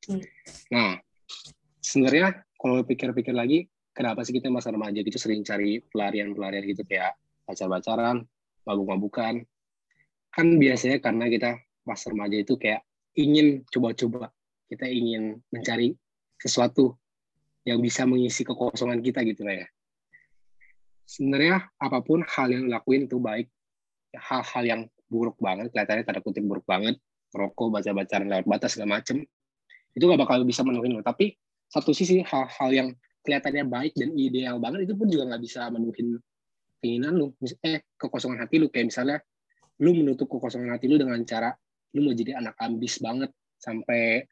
Hmm. 0.09 0.23
nah 0.71 0.95
sebenarnya 1.83 2.41
kalau 2.55 2.81
pikir-pikir 2.87 3.35
lagi 3.35 3.67
kenapa 3.91 4.23
sih 4.23 4.31
kita 4.31 4.47
masa 4.47 4.71
remaja 4.71 5.03
gitu 5.03 5.19
sering 5.19 5.43
cari 5.43 5.83
pelarian-pelarian 5.91 6.63
gitu 6.71 6.87
kayak 6.87 7.19
pacar-pacaran 7.43 8.23
mabuk-mabukan 8.69 9.41
kan 10.29 10.47
biasanya 10.61 11.01
karena 11.01 11.25
kita 11.25 11.57
pas 11.81 11.99
remaja 12.05 12.37
itu 12.37 12.53
kayak 12.53 12.85
ingin 13.17 13.65
coba-coba. 13.73 14.29
Kita 14.69 14.85
ingin 14.85 15.41
mencari 15.49 15.97
sesuatu 16.37 16.93
yang 17.65 17.81
bisa 17.81 18.05
mengisi 18.05 18.45
kekosongan 18.45 19.01
kita 19.01 19.25
gitu 19.25 19.41
lah 19.41 19.65
ya 19.65 19.67
sebenarnya 21.09 21.65
apa 21.81 22.05
pun 22.05 22.21
hal 22.21 22.47
yang 22.53 22.69
lakuin 22.69 23.09
itu 23.09 23.17
baik. 23.17 23.49
Hal-hal 24.13 24.63
yang 24.65 24.81
buruk 25.09 25.41
banget 25.41 25.73
kelihatannya 25.73 26.05
tanda 26.05 26.21
kutip 26.21 26.45
buruk 26.45 26.65
banget. 26.69 27.01
Rokok 27.33 27.73
baca-bacaan 27.73 28.29
lewat 28.29 28.45
batas 28.45 28.77
segala 28.77 29.01
macem. 29.01 29.25
Itu 29.97 30.05
gak 30.05 30.21
bakal 30.21 30.45
bisa 30.45 30.61
menuhin 30.61 31.01
tapi 31.01 31.33
satu 31.69 31.93
sisi 31.93 32.21
hal-hal 32.21 32.69
yang 32.69 32.89
kelihatannya 33.25 33.65
baik 33.65 33.93
dan 33.97 34.13
ideal 34.17 34.61
banget 34.61 34.89
itu 34.89 34.93
pun 34.97 35.05
juga 35.05 35.29
nggak 35.29 35.43
bisa 35.43 35.69
menuhin 35.69 36.17
keinginan 36.79 37.15
lu. 37.15 37.27
Eh 37.63 37.85
kekosongan 37.95 38.43
hati 38.43 38.59
lu. 38.59 38.67
Kayak 38.71 38.91
misalnya 38.91 39.17
lu 39.79 39.95
menutup 39.95 40.27
kekosongan 40.27 40.75
hati 40.75 40.91
lu 40.91 40.99
dengan 40.99 41.19
cara 41.23 41.53
lu 41.95 42.05
mau 42.05 42.13
jadi 42.13 42.37
anak 42.37 42.53
ambis 42.61 43.01
banget 43.01 43.33
sampai 43.57 44.23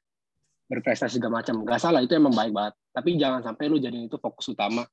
berprestasi 0.68 1.18
segala 1.18 1.42
macam. 1.44 1.64
Gak 1.64 1.80
salah 1.80 2.04
itu 2.04 2.14
emang 2.16 2.36
baik 2.36 2.52
banget. 2.52 2.74
Tapi 2.92 3.10
jangan 3.16 3.42
sampai 3.44 3.66
lu 3.72 3.78
jadi 3.80 3.98
itu 3.98 4.20
fokus 4.20 4.52
utama 4.52 4.84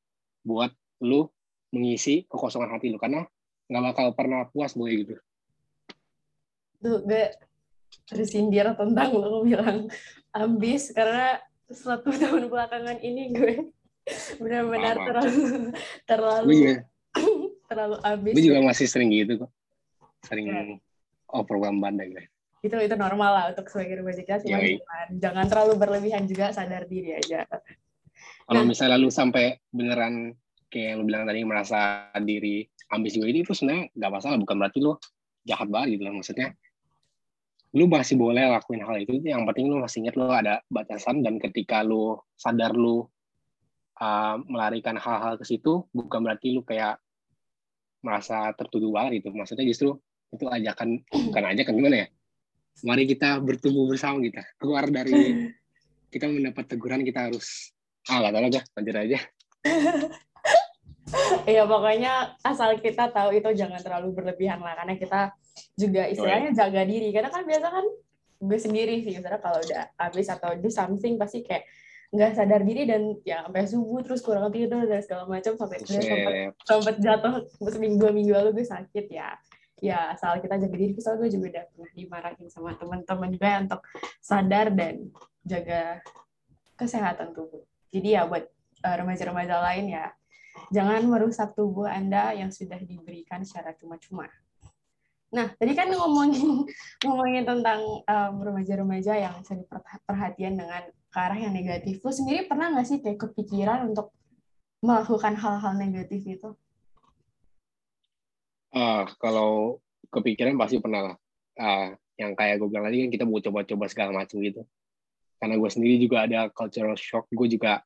buat 0.47 0.71
lu 1.03 1.27
mengisi 1.75 2.25
kekosongan 2.31 2.75
hati 2.79 2.95
lu. 2.95 2.99
Karena 2.99 3.27
nggak 3.65 3.83
bakal 3.93 4.07
pernah 4.15 4.47
puas 4.49 4.77
boy 4.77 4.93
gitu. 4.93 5.15
Tuh 6.85 7.01
gue 7.03 7.33
tersindir 8.05 8.71
tentang 8.77 9.11
lo 9.17 9.43
bilang 9.43 9.91
ambis. 10.31 10.95
Karena 10.95 11.41
satu 11.69 12.13
tahun 12.13 12.47
belakangan 12.53 13.01
ini 13.01 13.33
gue 13.35 13.55
benar-benar 14.43 15.01
terlalu 15.01 15.73
terlalu 16.05 16.51
juga, 16.53 16.75
terlalu 17.68 17.97
ambis 18.04 18.33
gue 18.37 18.44
juga 18.44 18.61
masih 18.62 18.87
sering 18.87 19.11
gitu 19.12 19.47
kok. 19.47 19.50
Sering 20.25 20.47
ya. 20.49 20.62
overwhelm 21.33 21.80
bandai 21.80 22.12
gue. 22.12 22.25
Itu 22.64 22.80
itu 22.80 22.97
normal 22.97 23.30
lah 23.37 23.44
untuk 23.52 23.68
sebagai 23.68 24.00
remaja. 24.00 24.25
Kita 24.25 24.40
cuma 24.40 24.56
jangan, 24.56 25.09
jangan 25.21 25.44
terlalu 25.52 25.73
berlebihan 25.76 26.25
juga 26.25 26.49
sadar 26.52 26.88
diri 26.88 27.12
aja. 27.12 27.44
Kalau 28.44 28.62
nah, 28.64 28.68
misalnya 28.68 28.97
lu 28.97 29.12
sampai 29.12 29.61
beneran 29.68 30.33
kayak 30.73 31.00
lu 31.00 31.04
bilang 31.04 31.28
tadi 31.28 31.44
merasa 31.44 32.09
diri 32.25 32.64
ambis 32.92 33.16
juga 33.16 33.26
ini 33.28 33.44
itu 33.44 33.52
sebenarnya 33.52 33.92
nggak 33.92 34.12
masalah. 34.12 34.37
Bukan 34.40 34.56
berarti 34.56 34.78
lu 34.80 34.92
jahat 35.44 35.68
banget 35.68 36.00
gitu 36.00 36.02
loh. 36.09 36.14
Maksudnya 36.21 36.49
lu 37.75 37.85
masih 37.90 38.16
boleh 38.16 38.44
lakuin 38.49 38.80
hal 38.80 38.97
itu. 38.97 39.21
Yang 39.21 39.44
penting 39.44 39.66
lu 39.68 39.76
masih 39.85 39.99
ingat 40.09 40.14
lu 40.16 40.28
ada 40.33 40.64
batasan. 40.73 41.21
Dan 41.21 41.37
ketika 41.37 41.85
lu 41.85 42.16
sadar 42.40 42.73
lu 42.73 43.04
uh, 44.00 44.37
melarikan 44.49 44.97
hal-hal 44.97 45.37
ke 45.37 45.44
situ 45.44 45.85
bukan 45.92 46.25
berarti 46.25 46.56
lu 46.56 46.64
kayak 46.64 46.97
merasa 48.05 48.53
tertuduh 48.53 48.93
banget 48.93 49.25
gitu. 49.25 49.33
Maksudnya 49.33 49.65
justru 49.65 49.97
itu 50.31 50.45
ajakan 50.45 51.01
bukan 51.09 51.45
ajakan 51.57 51.73
gimana 51.75 51.97
ya? 52.05 52.07
Mari 52.85 53.09
kita 53.09 53.41
bertumbuh 53.41 53.89
bersama 53.89 54.21
kita. 54.21 54.45
Keluar 54.61 54.85
dari 54.93 55.49
kita 56.13 56.29
mendapat 56.29 56.69
teguran 56.69 57.03
kita 57.03 57.33
harus 57.33 57.73
ah 58.13 58.21
gak 58.21 58.33
tahu 58.37 58.45
aja. 58.53 58.61
Lanjut 58.77 58.97
aja. 59.01 59.19
Iya 61.45 61.69
pokoknya 61.69 62.41
asal 62.43 62.81
kita 62.81 63.13
tahu 63.13 63.39
itu 63.39 63.47
jangan 63.55 63.79
terlalu 63.79 64.19
berlebihan 64.19 64.59
lah. 64.59 64.75
Karena 64.75 64.99
kita 64.99 65.21
juga 65.77 66.09
istilahnya 66.11 66.51
jaga 66.57 66.83
diri. 66.83 67.13
Karena 67.15 67.31
kan 67.31 67.45
biasa 67.47 67.69
kan 67.71 67.87
gue 68.45 68.59
sendiri 68.59 69.01
sih 69.01 69.15
misalnya 69.17 69.41
kalau 69.41 69.61
udah 69.63 69.95
habis 69.97 70.27
atau 70.29 70.53
do 70.59 70.69
something 70.69 71.17
pasti 71.17 71.47
kayak 71.47 71.65
nggak 72.14 72.33
sadar 72.38 72.62
diri 72.62 72.87
dan 72.87 73.18
ya 73.26 73.42
sampai 73.42 73.66
subuh 73.66 74.00
terus 74.06 74.23
kurang 74.23 74.54
tidur 74.54 74.87
dan 74.87 75.02
segala 75.02 75.26
macam 75.26 75.59
sampai 75.59 75.83
sempat 75.83 76.54
sempat 76.62 76.97
jatuh 77.02 77.35
seminggu 77.59 77.99
dua 77.99 78.11
minggu 78.14 78.33
lalu 78.33 78.62
gue 78.62 78.66
sakit 78.66 79.06
ya. 79.11 79.35
Ya 79.83 80.14
asal 80.14 80.38
kita 80.38 80.56
jaga 80.62 80.76
diri 80.78 80.94
soalnya 81.02 81.26
gue 81.26 81.30
juga 81.35 81.47
udah 81.50 81.64
pernah 81.75 81.92
dimarahin 81.99 82.49
sama 82.49 82.78
teman-teman 82.78 83.28
juga 83.35 83.49
untuk 83.66 83.80
sadar 84.23 84.71
dan 84.71 85.11
jaga 85.42 85.99
kesehatan 86.78 87.35
tubuh. 87.35 87.66
Jadi 87.90 88.14
ya 88.14 88.25
buat 88.30 88.47
uh, 88.87 88.94
remaja-remaja 88.94 89.59
lain 89.59 89.90
ya 89.90 90.14
jangan 90.71 91.02
merusak 91.11 91.52
tubuh 91.59 91.90
anda 91.90 92.30
yang 92.30 92.54
sudah 92.54 92.78
diberikan 92.78 93.42
secara 93.42 93.75
cuma-cuma 93.75 94.30
Nah, 95.35 95.50
tadi 95.59 95.75
kan 95.75 95.91
ngomongin 95.91 96.62
ngomongin 97.05 97.43
tentang 97.43 98.07
um, 98.07 98.35
remaja-remaja 98.38 99.19
yang 99.19 99.35
sering 99.43 99.67
perhatian 100.07 100.55
dengan 100.55 100.87
ke 101.11 101.19
arah 101.19 101.35
yang 101.35 101.50
negatif. 101.50 101.99
Lu 102.07 102.14
sendiri 102.14 102.47
pernah 102.47 102.71
nggak 102.71 102.87
sih 102.87 102.99
kayak 103.03 103.19
kepikiran 103.19 103.91
untuk 103.91 104.14
melakukan 104.79 105.35
hal-hal 105.35 105.75
negatif 105.75 106.23
itu? 106.23 106.50
Uh, 108.71 109.07
kalau 109.19 109.83
kepikiran 110.14 110.55
pasti 110.55 110.79
pernah 110.79 111.12
lah. 111.12 111.17
Uh, 111.55 111.95
yang 112.14 112.38
kayak 112.38 112.62
gue 112.62 112.71
bilang 112.71 112.87
tadi 112.87 113.07
kan 113.07 113.11
kita 113.11 113.25
mau 113.26 113.43
coba-coba 113.43 113.85
segala 113.91 114.11
macam 114.14 114.38
gitu. 114.38 114.62
Karena 115.43 115.59
gue 115.59 115.71
sendiri 115.71 115.99
juga 115.99 116.31
ada 116.31 116.47
cultural 116.55 116.95
shock, 116.95 117.26
gue 117.35 117.49
juga 117.50 117.83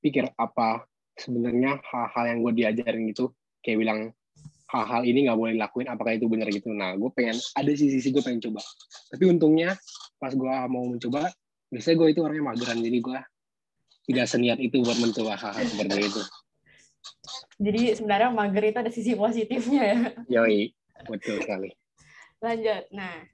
pikir 0.00 0.32
apa 0.40 0.88
sebenarnya 1.20 1.76
hal-hal 1.84 2.24
yang 2.24 2.38
gue 2.40 2.52
diajarin 2.56 3.04
gitu, 3.12 3.36
kayak 3.60 3.78
bilang 3.84 4.00
hal-hal 4.70 5.02
ini 5.02 5.26
nggak 5.26 5.38
boleh 5.38 5.52
dilakuin, 5.58 5.90
apakah 5.90 6.14
itu 6.14 6.30
benar 6.30 6.46
gitu. 6.48 6.70
Nah, 6.70 6.94
gue 6.94 7.10
pengen, 7.10 7.34
ada 7.58 7.70
sisi-sisi 7.74 8.14
gue 8.14 8.22
pengen 8.22 8.38
coba. 8.38 8.62
Tapi 9.10 9.24
untungnya 9.26 9.74
pas 10.22 10.30
gue 10.30 10.54
mau 10.70 10.86
mencoba, 10.86 11.26
biasanya 11.74 11.96
gue 11.98 12.08
itu 12.14 12.20
orangnya 12.22 12.44
mageran, 12.54 12.78
jadi 12.78 12.98
gue 13.02 13.18
tidak 14.10 14.26
seniat 14.30 14.58
itu 14.62 14.78
buat 14.82 14.98
mencoba 15.02 15.34
hal-hal 15.34 15.64
seperti 15.66 16.06
itu. 16.06 16.22
Jadi 17.60 17.82
sebenarnya 17.98 18.30
mager 18.32 18.64
itu 18.72 18.78
ada 18.78 18.92
sisi 18.92 19.12
positifnya 19.18 19.82
ya. 19.84 19.98
Yoi, 20.40 20.72
betul 21.04 21.42
sekali. 21.42 21.74
Lanjut. 22.40 22.88
Nah, 22.96 23.28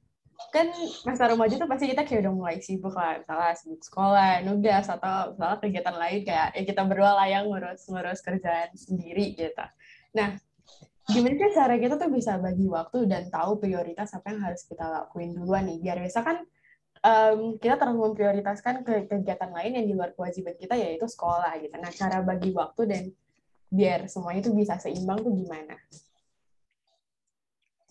kan 0.50 0.66
masa 1.06 1.30
remaja 1.30 1.56
tuh 1.56 1.68
pasti 1.70 1.86
kita 1.90 2.02
kayak 2.02 2.26
udah 2.26 2.34
mulai 2.34 2.58
sibuk 2.58 2.92
lah, 2.92 3.22
misalnya 3.22 3.54
sibuk 3.54 3.82
sekolah, 3.86 4.42
nugas, 4.42 4.86
atau 4.90 5.32
misalnya 5.36 5.58
kegiatan 5.62 5.96
lain 5.96 6.20
kayak 6.26 6.48
ya 6.58 6.62
kita 6.66 6.82
berdua 6.84 7.12
lah 7.14 7.26
yang 7.30 7.46
ngurus-ngurus 7.46 8.20
kerjaan 8.20 8.74
sendiri 8.74 9.32
gitu. 9.38 9.64
Nah, 10.16 10.36
gimana 11.06 11.38
sih 11.38 11.54
cara 11.54 11.74
kita 11.78 11.94
tuh 11.96 12.10
bisa 12.10 12.34
bagi 12.42 12.66
waktu 12.66 13.06
dan 13.06 13.30
tahu 13.30 13.62
prioritas 13.62 14.10
apa 14.10 14.34
yang 14.34 14.42
harus 14.42 14.66
kita 14.66 14.82
lakuin 14.82 15.38
duluan 15.38 15.70
nih, 15.70 15.78
biar 15.78 16.02
biasa 16.02 16.20
kan 16.26 16.42
um, 17.06 17.38
kita 17.62 17.78
terlalu 17.78 18.12
memprioritaskan 18.12 18.82
ke 18.82 19.06
kegiatan 19.06 19.50
lain 19.54 19.72
yang 19.78 19.86
di 19.86 19.94
luar 19.94 20.10
kewajiban 20.18 20.58
kita 20.58 20.74
yaitu 20.74 21.06
sekolah 21.06 21.54
gitu. 21.62 21.74
Nah, 21.78 21.92
cara 21.94 22.18
bagi 22.26 22.50
waktu 22.50 22.82
dan 22.90 23.02
biar 23.70 24.10
semuanya 24.10 24.46
itu 24.46 24.52
bisa 24.54 24.78
seimbang 24.82 25.22
tuh 25.22 25.34
gimana? 25.34 25.78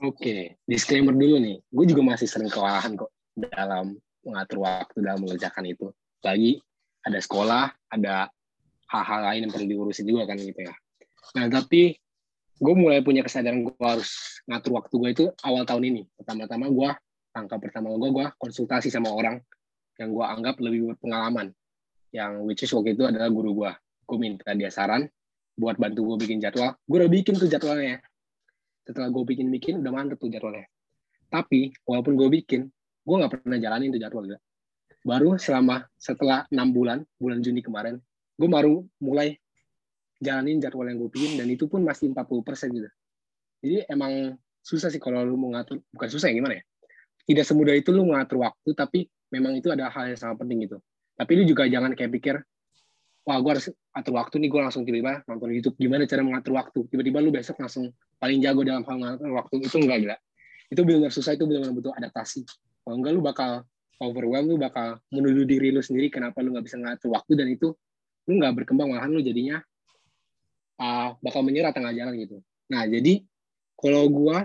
Oke, 0.04 0.20
okay. 0.20 0.42
disclaimer 0.68 1.16
dulu 1.16 1.40
nih. 1.40 1.58
Gue 1.72 1.86
juga 1.88 2.04
masih 2.04 2.28
sering 2.28 2.52
kewalahan 2.52 3.00
kok 3.00 3.12
dalam 3.32 3.96
mengatur 4.28 4.68
waktu 4.68 4.98
dalam 5.00 5.24
mengerjakan 5.24 5.64
itu. 5.72 5.88
Lagi 6.20 6.60
ada 7.06 7.20
sekolah, 7.22 7.72
ada 7.96 8.28
hal-hal 8.92 9.22
lain 9.32 9.40
yang 9.48 9.52
perlu 9.56 9.68
diurusin 9.72 10.04
juga 10.04 10.28
kan 10.28 10.36
gitu 10.36 10.60
ya. 10.68 10.76
Nah, 11.40 11.48
tapi 11.48 11.96
gue 12.56 12.74
mulai 12.76 13.04
punya 13.04 13.20
kesadaran 13.26 13.68
gue 13.68 13.76
harus 13.84 14.40
ngatur 14.48 14.80
waktu 14.80 14.94
gue 14.96 15.10
itu 15.12 15.26
awal 15.44 15.68
tahun 15.68 15.84
ini. 15.92 16.02
Pertama-tama 16.16 16.72
gue, 16.72 16.90
langkah 17.36 17.60
pertama 17.60 17.92
gue, 17.96 18.10
gue 18.16 18.26
konsultasi 18.40 18.88
sama 18.88 19.12
orang 19.12 19.44
yang 20.00 20.12
gue 20.12 20.26
anggap 20.26 20.56
lebih 20.64 20.96
berpengalaman. 20.96 21.52
Yang 22.16 22.32
which 22.48 22.62
is 22.64 22.72
waktu 22.72 22.96
itu 22.96 23.04
adalah 23.04 23.28
guru 23.28 23.52
gue. 23.52 23.72
Gue 24.08 24.18
minta 24.22 24.56
dia 24.56 24.72
saran, 24.72 25.04
buat 25.56 25.76
bantu 25.76 26.16
gue 26.16 26.28
bikin 26.28 26.40
jadwal. 26.40 26.80
Gue 26.88 27.04
udah 27.04 27.12
bikin 27.12 27.36
tuh 27.36 27.52
jadwalnya. 27.52 28.00
Setelah 28.86 29.10
gue 29.10 29.24
bikin-bikin, 29.26 29.82
udah 29.82 29.92
mantep 29.92 30.22
tuh 30.22 30.30
jadwalnya. 30.30 30.70
Tapi, 31.28 31.74
walaupun 31.90 32.14
gue 32.14 32.30
bikin, 32.30 32.70
gue 33.02 33.16
nggak 33.18 33.42
pernah 33.42 33.58
jalanin 33.58 33.90
tuh 33.90 34.00
jadwal. 34.00 34.30
Gak. 34.30 34.42
Baru 35.02 35.42
selama, 35.42 35.90
setelah 35.98 36.46
enam 36.54 36.70
bulan, 36.70 37.02
bulan 37.18 37.42
Juni 37.42 37.66
kemarin, 37.66 37.98
gue 38.38 38.50
baru 38.50 38.86
mulai 39.02 39.42
jalanin 40.22 40.64
jadwal 40.64 40.88
yang 40.88 40.98
gue 41.02 41.12
bikin, 41.12 41.40
dan 41.40 41.48
itu 41.52 41.68
pun 41.68 41.84
masih 41.84 42.12
40% 42.12 42.76
gitu. 42.76 42.90
Jadi 43.66 43.78
emang 43.90 44.36
susah 44.62 44.90
sih 44.90 45.02
kalau 45.02 45.24
lu 45.26 45.36
mau 45.36 45.52
ngatur, 45.54 45.82
bukan 45.92 46.10
susah 46.10 46.32
ya 46.32 46.36
gimana 46.38 46.60
ya? 46.60 46.64
Tidak 47.26 47.46
semudah 47.46 47.74
itu 47.74 47.90
lu 47.90 48.06
ngatur 48.10 48.42
waktu, 48.42 48.70
tapi 48.78 49.10
memang 49.34 49.58
itu 49.58 49.74
ada 49.74 49.90
hal 49.90 50.14
yang 50.14 50.20
sangat 50.20 50.38
penting 50.46 50.70
gitu. 50.70 50.78
Tapi 51.16 51.32
lu 51.36 51.44
juga 51.48 51.66
jangan 51.66 51.92
kayak 51.98 52.12
pikir, 52.22 52.36
wah 53.26 53.42
gue 53.42 53.52
harus 53.58 53.68
atur 53.98 54.14
waktu 54.22 54.38
nih 54.38 54.50
gue 54.54 54.62
langsung 54.62 54.86
tiba-tiba 54.86 55.26
nonton 55.26 55.50
YouTube 55.50 55.76
gimana 55.82 56.06
cara 56.06 56.22
mengatur 56.22 56.54
waktu 56.62 56.80
tiba-tiba 56.94 57.18
lu 57.26 57.34
besok 57.34 57.58
langsung 57.58 57.90
paling 58.22 58.38
jago 58.38 58.62
dalam 58.62 58.86
hal 58.86 58.96
mengatur 59.02 59.34
waktu 59.34 59.56
itu 59.66 59.78
enggak 59.82 60.00
gila 60.06 60.18
itu 60.70 60.82
benar 60.86 61.12
susah 61.12 61.34
itu 61.34 61.44
benar-benar 61.50 61.74
butuh 61.74 61.94
adaptasi 61.98 62.46
kalau 62.86 62.96
enggak 63.02 63.12
lu 63.18 63.22
bakal 63.26 63.52
overwhelm 63.98 64.46
lu 64.54 64.58
bakal 64.62 65.02
menuduh 65.10 65.46
diri 65.50 65.74
lu 65.74 65.82
sendiri 65.82 66.14
kenapa 66.14 66.46
lu 66.46 66.54
nggak 66.54 66.66
bisa 66.70 66.78
ngatur 66.78 67.18
waktu 67.18 67.34
dan 67.34 67.48
itu 67.50 67.74
lu 68.30 68.32
nggak 68.38 68.54
berkembang 68.62 68.94
malahan 68.94 69.10
lu 69.10 69.26
jadinya 69.26 69.58
uh, 70.80 71.16
bakal 71.20 71.42
menyerah 71.42 71.72
tengah 71.72 71.92
jalan 71.96 72.16
gitu. 72.20 72.40
Nah 72.72 72.88
jadi 72.88 73.24
kalau 73.76 74.08
gue 74.10 74.38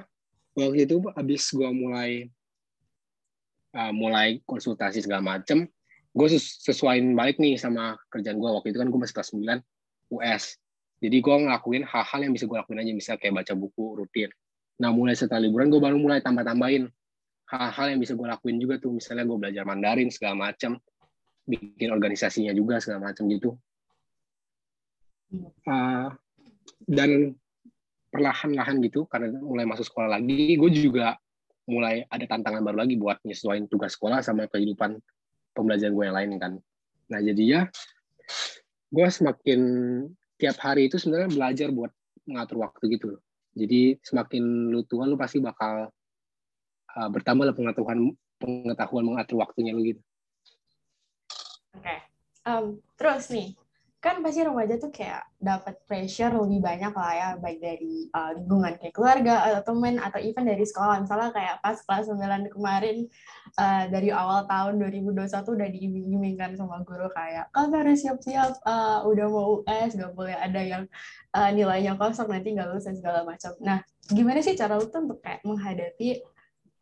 waktu 0.59 0.85
itu 0.85 1.01
abis 1.15 1.55
gue 1.55 1.71
mulai 1.71 2.11
uh, 3.75 3.93
mulai 3.95 4.43
konsultasi 4.45 5.03
segala 5.03 5.23
macem 5.39 5.67
gue 6.11 6.29
sesuaiin 6.37 7.15
balik 7.15 7.39
nih 7.39 7.55
sama 7.55 7.95
kerjaan 8.11 8.43
gue 8.43 8.51
waktu 8.51 8.75
itu 8.75 8.83
kan 8.83 8.91
gue 8.91 8.99
masih 8.99 9.15
kelas 9.15 9.31
9 9.31 10.19
US 10.19 10.59
jadi 11.01 11.17
gue 11.23 11.37
ngelakuin 11.49 11.83
hal-hal 11.87 12.21
yang 12.21 12.33
bisa 12.37 12.45
gue 12.45 12.59
lakuin 12.61 12.83
aja 12.85 12.93
misal 12.93 13.15
kayak 13.17 13.41
baca 13.41 13.53
buku 13.57 14.05
rutin. 14.05 14.29
Nah 14.85 14.93
mulai 14.93 15.17
setelah 15.17 15.41
liburan 15.41 15.73
gue 15.73 15.81
baru 15.81 15.97
mulai 15.97 16.21
tambah-tambahin 16.21 16.93
hal-hal 17.49 17.87
yang 17.89 18.01
bisa 18.05 18.13
gue 18.13 18.29
lakuin 18.29 18.61
juga 18.61 18.77
tuh. 18.77 18.93
Misalnya 18.93 19.25
gue 19.25 19.39
belajar 19.41 19.65
Mandarin 19.65 20.13
segala 20.13 20.53
macam 20.53 20.77
bikin 21.49 21.89
organisasinya 21.89 22.53
juga 22.53 22.85
segala 22.85 23.11
macam 23.11 23.25
gitu 23.33 23.57
uh, 25.67 26.09
dan 26.87 27.35
perlahan-lahan 28.11 28.83
gitu 28.83 29.07
karena 29.07 29.39
mulai 29.39 29.63
masuk 29.65 29.87
sekolah 29.87 30.19
lagi 30.19 30.59
gue 30.59 30.71
juga 30.75 31.15
mulai 31.71 32.03
ada 32.11 32.27
tantangan 32.27 32.67
baru 32.67 32.83
lagi 32.83 32.99
buat 32.99 33.23
nyesuaiin 33.23 33.71
tugas 33.71 33.95
sekolah 33.95 34.19
sama 34.27 34.51
kehidupan 34.51 34.99
pembelajaran 35.55 35.95
gue 35.95 36.05
yang 36.11 36.17
lain 36.19 36.31
kan. 36.43 36.53
Nah 37.15 37.21
jadi 37.23 37.43
ya 37.47 37.61
gue 38.91 39.07
semakin 39.07 39.61
tiap 40.35 40.59
hari 40.59 40.91
itu 40.91 40.99
sebenarnya 40.99 41.31
belajar 41.31 41.69
buat 41.71 41.95
mengatur 42.27 42.67
waktu 42.67 42.85
gitu 42.99 43.07
loh. 43.15 43.23
Jadi 43.55 44.03
semakin 44.03 44.75
lu 44.75 44.83
tua 44.87 45.07
lu 45.07 45.15
pasti 45.15 45.39
bakal 45.39 45.91
uh, 46.99 47.09
bertambah 47.15 47.47
lah 47.47 47.55
pengetahuan 47.55 48.11
pengetahuan 48.43 49.05
mengatur 49.07 49.39
waktunya 49.39 49.71
lu 49.71 49.87
gitu. 49.87 50.03
Oke. 51.79 51.87
Okay. 51.87 51.99
Um, 52.43 52.83
terus 52.99 53.31
nih 53.31 53.55
kan 54.01 54.25
pasti 54.25 54.41
remaja 54.41 54.81
tuh 54.81 54.89
kayak 54.89 55.29
dapat 55.37 55.77
pressure 55.85 56.33
lebih 56.33 56.65
banyak 56.65 56.89
lah 56.89 57.13
ya 57.13 57.29
baik 57.37 57.61
dari 57.61 58.09
uh, 58.17 58.33
lingkungan 58.33 58.81
kayak 58.81 58.97
keluarga 58.97 59.45
atau 59.45 59.77
temen 59.77 60.01
atau 60.01 60.17
even 60.25 60.49
dari 60.49 60.65
sekolah. 60.65 61.05
Misalnya 61.05 61.29
kayak 61.37 61.61
pas 61.61 61.77
kelas 61.85 62.09
9 62.09 62.49
kemarin 62.49 63.05
uh, 63.61 63.85
dari 63.93 64.09
awal 64.09 64.49
tahun 64.49 64.81
2021 64.81 65.29
udah 65.53 65.69
diiming-imingkan 65.69 66.57
sama 66.57 66.81
guru 66.81 67.13
kayak 67.13 67.53
kan 67.53 67.69
harus 67.77 68.01
siap-siap 68.01 68.57
uh, 68.65 69.05
udah 69.05 69.27
mau 69.29 69.61
US 69.69 69.93
gak 69.93 70.17
boleh 70.17 70.33
ada 70.33 70.61
yang 70.65 70.89
uh, 71.37 71.53
nilainya 71.53 71.93
kosong 72.01 72.33
nanti 72.33 72.57
nggak 72.57 72.73
lulus 72.73 72.89
segala 72.89 73.21
macam. 73.29 73.53
Nah 73.61 73.85
gimana 74.09 74.41
sih 74.41 74.57
cara 74.57 74.81
lu 74.81 74.89
tuh 74.89 75.05
untuk 75.05 75.21
kayak 75.21 75.45
menghadapi 75.45 76.25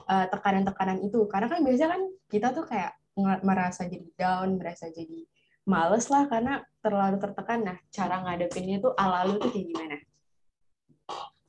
tekanan-tekanan 0.07 1.03
uh, 1.03 1.07
itu? 1.11 1.21
Karena 1.27 1.51
kan 1.51 1.67
biasanya 1.67 1.91
kan 1.99 2.03
kita 2.31 2.49
tuh 2.55 2.63
kayak 2.63 2.95
merasa 3.43 3.91
jadi 3.91 4.07
down 4.15 4.55
merasa 4.55 4.87
jadi 4.95 5.27
males 5.69 6.09
lah 6.09 6.25
karena 6.25 6.65
terlalu 6.81 7.21
tertekan. 7.21 7.61
Nah, 7.61 7.77
cara 7.93 8.25
ngadepinnya 8.25 8.81
tuh 8.81 8.97
ala 8.97 9.29
lu 9.29 9.37
tuh 9.37 9.53
kayak 9.53 9.67
gimana? 9.69 9.97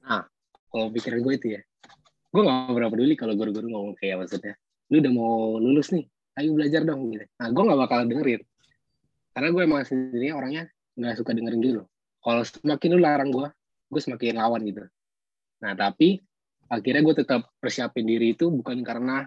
Nah, 0.03 0.23
kalau 0.67 0.87
pikiran 0.91 1.23
gue 1.23 1.33
itu 1.39 1.47
ya, 1.55 1.61
gue 2.29 2.41
gak 2.43 2.75
berapa 2.75 2.91
peduli 2.91 3.15
kalau 3.15 3.33
guru-guru 3.39 3.71
ngomong 3.71 3.95
kayak 3.95 4.27
maksudnya, 4.27 4.59
lu 4.91 4.99
udah 4.99 5.13
mau 5.15 5.55
lulus 5.55 5.95
nih, 5.95 6.03
ayo 6.35 6.51
belajar 6.51 6.83
dong 6.83 7.07
gitu. 7.15 7.23
Nah, 7.39 7.47
gue 7.47 7.63
gak 7.63 7.79
bakal 7.79 8.03
dengerin. 8.03 8.43
Karena 9.31 9.49
gue 9.55 9.61
emang 9.63 9.87
sendiri 9.87 10.35
orangnya 10.35 10.67
gak 10.99 11.15
suka 11.15 11.31
dengerin 11.31 11.63
gitu 11.63 11.81
Kalau 12.19 12.43
semakin 12.43 12.89
lu 12.91 12.99
larang 12.99 13.31
gue, 13.31 13.47
gue 13.87 14.01
semakin 14.03 14.35
lawan 14.35 14.67
gitu. 14.67 14.83
Nah, 15.63 15.71
tapi 15.79 16.19
akhirnya 16.67 17.01
gue 17.07 17.15
tetap 17.23 17.41
persiapin 17.57 18.03
diri 18.03 18.35
itu 18.35 18.51
bukan 18.51 18.83
karena 18.83 19.23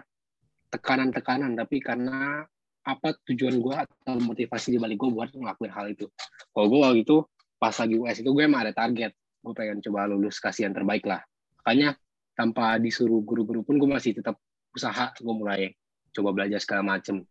tekanan-tekanan, 0.69 1.57
tapi 1.57 1.81
karena 1.81 2.45
apa 2.83 3.15
tujuan 3.31 3.55
gue 3.63 3.75
atau 3.75 4.19
motivasi 4.19 4.75
di 4.75 4.79
balik 4.79 4.99
gue 4.99 5.09
buat 5.11 5.31
ngelakuin 5.31 5.71
hal 5.71 5.85
itu. 5.95 6.11
Kalau 6.51 6.67
gue 6.67 6.79
waktu 6.83 6.99
itu 7.07 7.17
pas 7.55 7.71
lagi 7.71 7.95
US 7.95 8.17
itu 8.19 8.29
gue 8.35 8.43
emang 8.43 8.67
ada 8.67 8.75
target, 8.75 9.15
gue 9.15 9.53
pengen 9.55 9.79
coba 9.79 10.11
lulus 10.11 10.43
kasih 10.43 10.67
yang 10.67 10.75
terbaik 10.75 11.07
lah. 11.07 11.23
Makanya 11.63 11.95
tanpa 12.35 12.75
disuruh 12.83 13.23
guru-guru 13.23 13.63
pun 13.63 13.79
gue 13.79 13.87
masih 13.87 14.19
tetap 14.19 14.35
usaha, 14.75 15.15
gue 15.15 15.33
mulai 15.33 15.71
coba 16.11 16.35
belajar 16.35 16.59
segala 16.59 16.83
macem. 16.83 17.23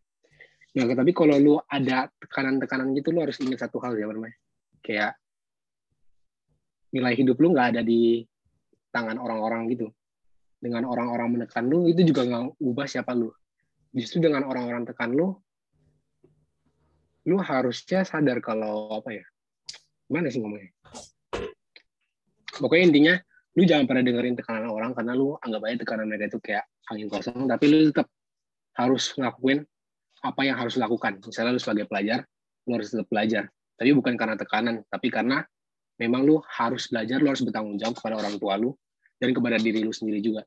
Nah, 0.73 0.89
tapi 0.89 1.13
kalau 1.13 1.37
lu 1.37 1.55
ada 1.69 2.09
tekanan-tekanan 2.17 2.97
gitu, 2.97 3.13
lu 3.13 3.21
harus 3.21 3.37
ingat 3.45 3.69
satu 3.69 3.77
hal 3.85 3.93
ya, 3.93 4.09
namanya. 4.09 4.33
Kayak 4.81 5.21
nilai 6.97 7.13
hidup 7.13 7.37
lu 7.37 7.53
nggak 7.53 7.77
ada 7.77 7.83
di 7.85 8.25
tangan 8.89 9.21
orang-orang 9.21 9.69
gitu. 9.69 9.93
Dengan 10.57 10.89
orang-orang 10.89 11.37
menekan 11.37 11.69
lu, 11.69 11.93
itu 11.93 12.09
juga 12.09 12.25
nggak 12.25 12.57
ubah 12.57 12.89
siapa 12.89 13.13
lu 13.13 13.29
justru 13.93 14.25
dengan 14.25 14.49
orang-orang 14.49 14.89
tekan 14.89 15.13
lu 15.13 15.37
lu 17.23 17.39
harusnya 17.39 18.03
sadar 18.03 18.43
kalau 18.43 18.99
apa 18.99 19.15
ya 19.15 19.25
gimana 20.11 20.29
sih 20.29 20.43
ngomongnya? 20.43 20.73
Pokoknya 22.53 22.85
intinya 22.91 23.15
lu 23.57 23.63
jangan 23.69 23.85
pernah 23.89 24.03
dengerin 24.05 24.37
tekanan 24.37 24.69
orang 24.69 24.93
karena 24.93 25.13
lu 25.17 25.37
anggap 25.41 25.61
aja 25.69 25.77
tekanan 25.85 26.05
mereka 26.09 26.35
itu 26.35 26.39
kayak 26.43 26.65
angin 26.91 27.09
kosong 27.09 27.49
tapi 27.49 27.65
lu 27.69 27.79
tetap 27.93 28.09
harus 28.77 29.13
ngelakuin 29.17 29.65
apa 30.25 30.41
yang 30.45 30.57
harus 30.59 30.75
lakukan. 30.81 31.21
Misalnya 31.23 31.57
lu 31.57 31.61
sebagai 31.63 31.87
pelajar 31.87 32.25
lu 32.67 32.77
harus 32.77 32.91
tetap 32.91 33.07
belajar. 33.09 33.45
Tapi 33.79 33.91
bukan 33.95 34.15
karena 34.19 34.37
tekanan 34.37 34.75
tapi 34.89 35.09
karena 35.09 35.45
memang 36.01 36.27
lu 36.27 36.43
harus 36.45 36.91
belajar 36.91 37.23
lu 37.23 37.31
harus 37.31 37.45
bertanggung 37.45 37.79
jawab 37.79 37.95
kepada 37.97 38.19
orang 38.19 38.35
tua 38.41 38.59
lu 38.59 38.75
dan 39.23 39.31
kepada 39.31 39.57
diri 39.61 39.85
lu 39.85 39.95
sendiri 39.95 40.19
juga. 40.19 40.43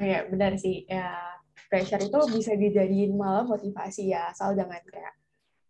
Iya 0.00 0.28
benar 0.32 0.56
sih. 0.56 0.88
Ya 0.88 1.35
pressure 1.68 2.02
itu 2.02 2.18
bisa 2.32 2.52
dijadiin 2.54 3.16
malah 3.16 3.44
motivasi 3.44 4.12
ya 4.12 4.30
asal 4.30 4.52
jangan 4.52 4.80
kayak 4.88 5.14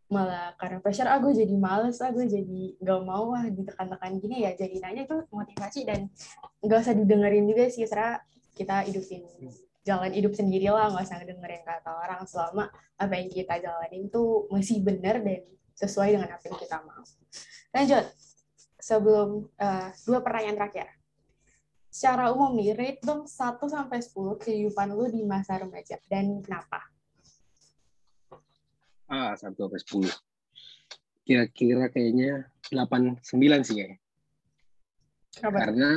malah 0.07 0.55
karena 0.59 0.79
pressure 0.79 1.11
ah 1.11 1.19
jadi 1.19 1.55
males 1.59 1.99
ah 1.99 2.15
jadi 2.15 2.79
gak 2.79 3.01
mau 3.03 3.35
ah 3.35 3.47
ditekan-tekan 3.51 4.23
gini 4.23 4.47
ya 4.47 4.55
jadi 4.55 4.79
nanya 4.79 5.03
itu 5.07 5.19
motivasi 5.35 5.83
dan 5.83 6.07
gak 6.63 6.79
usah 6.87 6.95
didengerin 6.95 7.47
juga 7.51 7.67
sih 7.67 7.83
serah 7.91 8.23
kita 8.55 8.87
hidupin 8.87 9.27
jalan 9.87 10.11
hidup 10.11 10.35
sendiri 10.35 10.67
lah 10.75 10.91
nggak 10.91 11.07
usah 11.07 11.23
dengerin 11.23 11.63
kata 11.63 11.91
orang 11.95 12.27
selama 12.27 12.67
apa 12.99 13.15
yang 13.15 13.31
kita 13.31 13.55
jalanin 13.63 14.11
tuh 14.11 14.51
masih 14.51 14.83
benar 14.83 15.23
dan 15.23 15.47
sesuai 15.79 16.17
dengan 16.17 16.33
apa 16.33 16.43
yang 16.49 16.59
kita 16.59 16.77
mau. 16.83 17.05
Lanjut. 17.71 18.05
Sebelum 18.83 19.51
uh, 19.59 19.89
dua 20.07 20.19
pertanyaan 20.23 20.59
terakhir 20.59 20.87
secara 21.97 22.29
umum 22.29 22.53
nih, 22.53 22.77
rate 22.77 23.01
dong 23.01 23.25
1 23.25 23.57
sampai 23.57 24.05
10 24.05 24.37
kehidupan 24.37 24.93
lu 24.93 25.09
di 25.09 25.25
masa 25.25 25.57
remaja 25.57 25.97
dan 26.13 26.45
kenapa? 26.45 26.85
Ah, 29.09 29.33
1 29.33 29.57
sampai 29.57 29.81
10. 29.81 30.13
Kira-kira 31.25 31.89
kayaknya 31.89 32.53
8 32.69 33.25
9 33.25 33.65
sih 33.65 33.81
kayaknya. 33.81 33.99
Kenapa? 35.41 35.57
Karena 35.57 35.91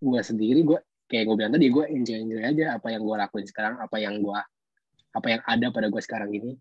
gue 0.00 0.20
sendiri 0.24 0.60
gue 0.64 0.80
kayak 1.12 1.24
gue 1.28 1.36
bilang 1.36 1.52
tadi 1.52 1.68
gue 1.68 1.84
enjoy 1.84 2.18
enjoy 2.24 2.40
aja 2.40 2.80
apa 2.80 2.88
yang 2.88 3.04
gue 3.04 3.16
lakuin 3.20 3.44
sekarang, 3.44 3.76
apa 3.84 3.96
yang 4.00 4.24
gue 4.24 4.40
apa 5.12 5.26
yang 5.28 5.42
ada 5.44 5.66
pada 5.68 5.92
gue 5.92 6.00
sekarang 6.00 6.32
ini. 6.32 6.56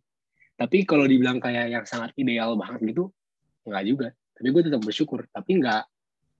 Tapi 0.60 0.84
kalau 0.84 1.08
dibilang 1.08 1.40
kayak 1.40 1.72
yang 1.72 1.86
sangat 1.88 2.12
ideal 2.20 2.60
banget 2.60 2.84
gitu, 2.84 3.16
enggak 3.64 3.84
juga. 3.88 4.08
Tapi 4.36 4.48
gue 4.52 4.62
tetap 4.68 4.82
bersyukur. 4.84 5.24
Tapi 5.32 5.64
enggak 5.64 5.88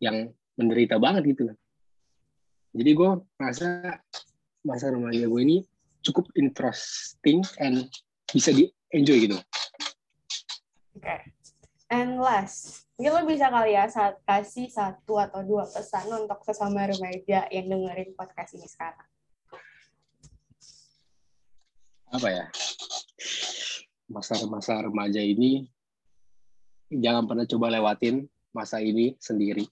yang 0.04 0.28
menderita 0.58 1.02
banget 1.02 1.34
gitu 1.34 1.50
loh. 1.50 1.58
Jadi 2.74 2.92
gue 2.98 3.10
merasa 3.38 4.02
masa 4.66 4.90
remaja 4.90 5.26
gue 5.30 5.42
ini 5.42 5.58
cukup 6.02 6.26
interesting 6.36 7.46
and 7.62 7.86
bisa 8.30 8.50
di 8.50 8.70
enjoy 8.94 9.30
gitu. 9.30 9.38
Oke. 10.98 11.06
Okay. 11.06 11.20
And 11.94 12.18
last, 12.18 12.90
mungkin 12.98 13.14
lo 13.14 13.22
bisa 13.30 13.54
kali 13.54 13.78
ya 13.78 13.86
saat 13.86 14.18
kasih 14.26 14.66
satu 14.66 15.22
atau 15.22 15.46
dua 15.46 15.70
pesan 15.70 16.10
untuk 16.10 16.42
sesama 16.42 16.90
remaja 16.90 17.46
yang 17.54 17.70
dengerin 17.70 18.18
podcast 18.18 18.58
ini 18.58 18.66
sekarang. 18.66 19.06
Apa 22.10 22.30
ya? 22.30 22.46
Masa-masa 24.10 24.82
remaja 24.82 25.22
ini 25.22 25.70
jangan 26.90 27.30
pernah 27.30 27.46
coba 27.46 27.70
lewatin 27.70 28.26
masa 28.54 28.82
ini 28.82 29.18
sendiri 29.22 29.66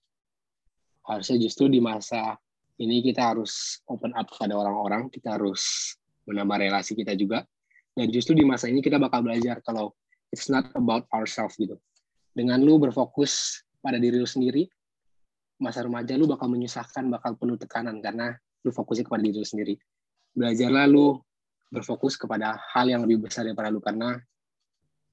harusnya 1.12 1.38
justru 1.43 1.67
di 1.67 1.84
masa 1.84 2.39
ini 2.80 3.04
kita 3.04 3.36
harus 3.36 3.84
open 3.91 4.15
up 4.15 4.32
pada 4.32 4.56
orang-orang, 4.56 5.12
kita 5.12 5.36
harus 5.38 5.93
menambah 6.26 6.65
relasi 6.65 6.95
kita 6.95 7.13
juga. 7.19 7.43
Dan 7.91 8.08
justru 8.10 8.34
di 8.34 8.47
masa 8.47 8.71
ini 8.71 8.80
kita 8.80 8.95
bakal 8.95 9.21
belajar 9.21 9.60
kalau 9.62 9.91
it's 10.32 10.47
not 10.47 10.71
about 10.80 11.04
ourselves 11.12 11.60
gitu. 11.60 11.76
Dengan 12.32 12.63
lu 12.63 12.80
berfokus 12.80 13.62
pada 13.84 14.00
diri 14.00 14.15
lu 14.15 14.26
sendiri, 14.26 14.65
masa 15.60 15.84
remaja 15.84 16.15
lu 16.15 16.26
bakal 16.26 16.47
menyusahkan, 16.47 17.12
bakal 17.12 17.36
penuh 17.36 17.60
tekanan 17.60 18.00
karena 18.00 18.34
lu 18.63 18.71
fokusnya 18.71 19.06
kepada 19.06 19.21
diri 19.21 19.38
lu 19.43 19.45
sendiri. 19.45 19.76
Belajarlah 20.32 20.88
lu 20.88 21.19
berfokus 21.67 22.15
kepada 22.15 22.56
hal 22.71 22.88
yang 22.88 23.04
lebih 23.04 23.28
besar 23.28 23.43
daripada 23.43 23.67
lu 23.67 23.84
karena 23.84 24.15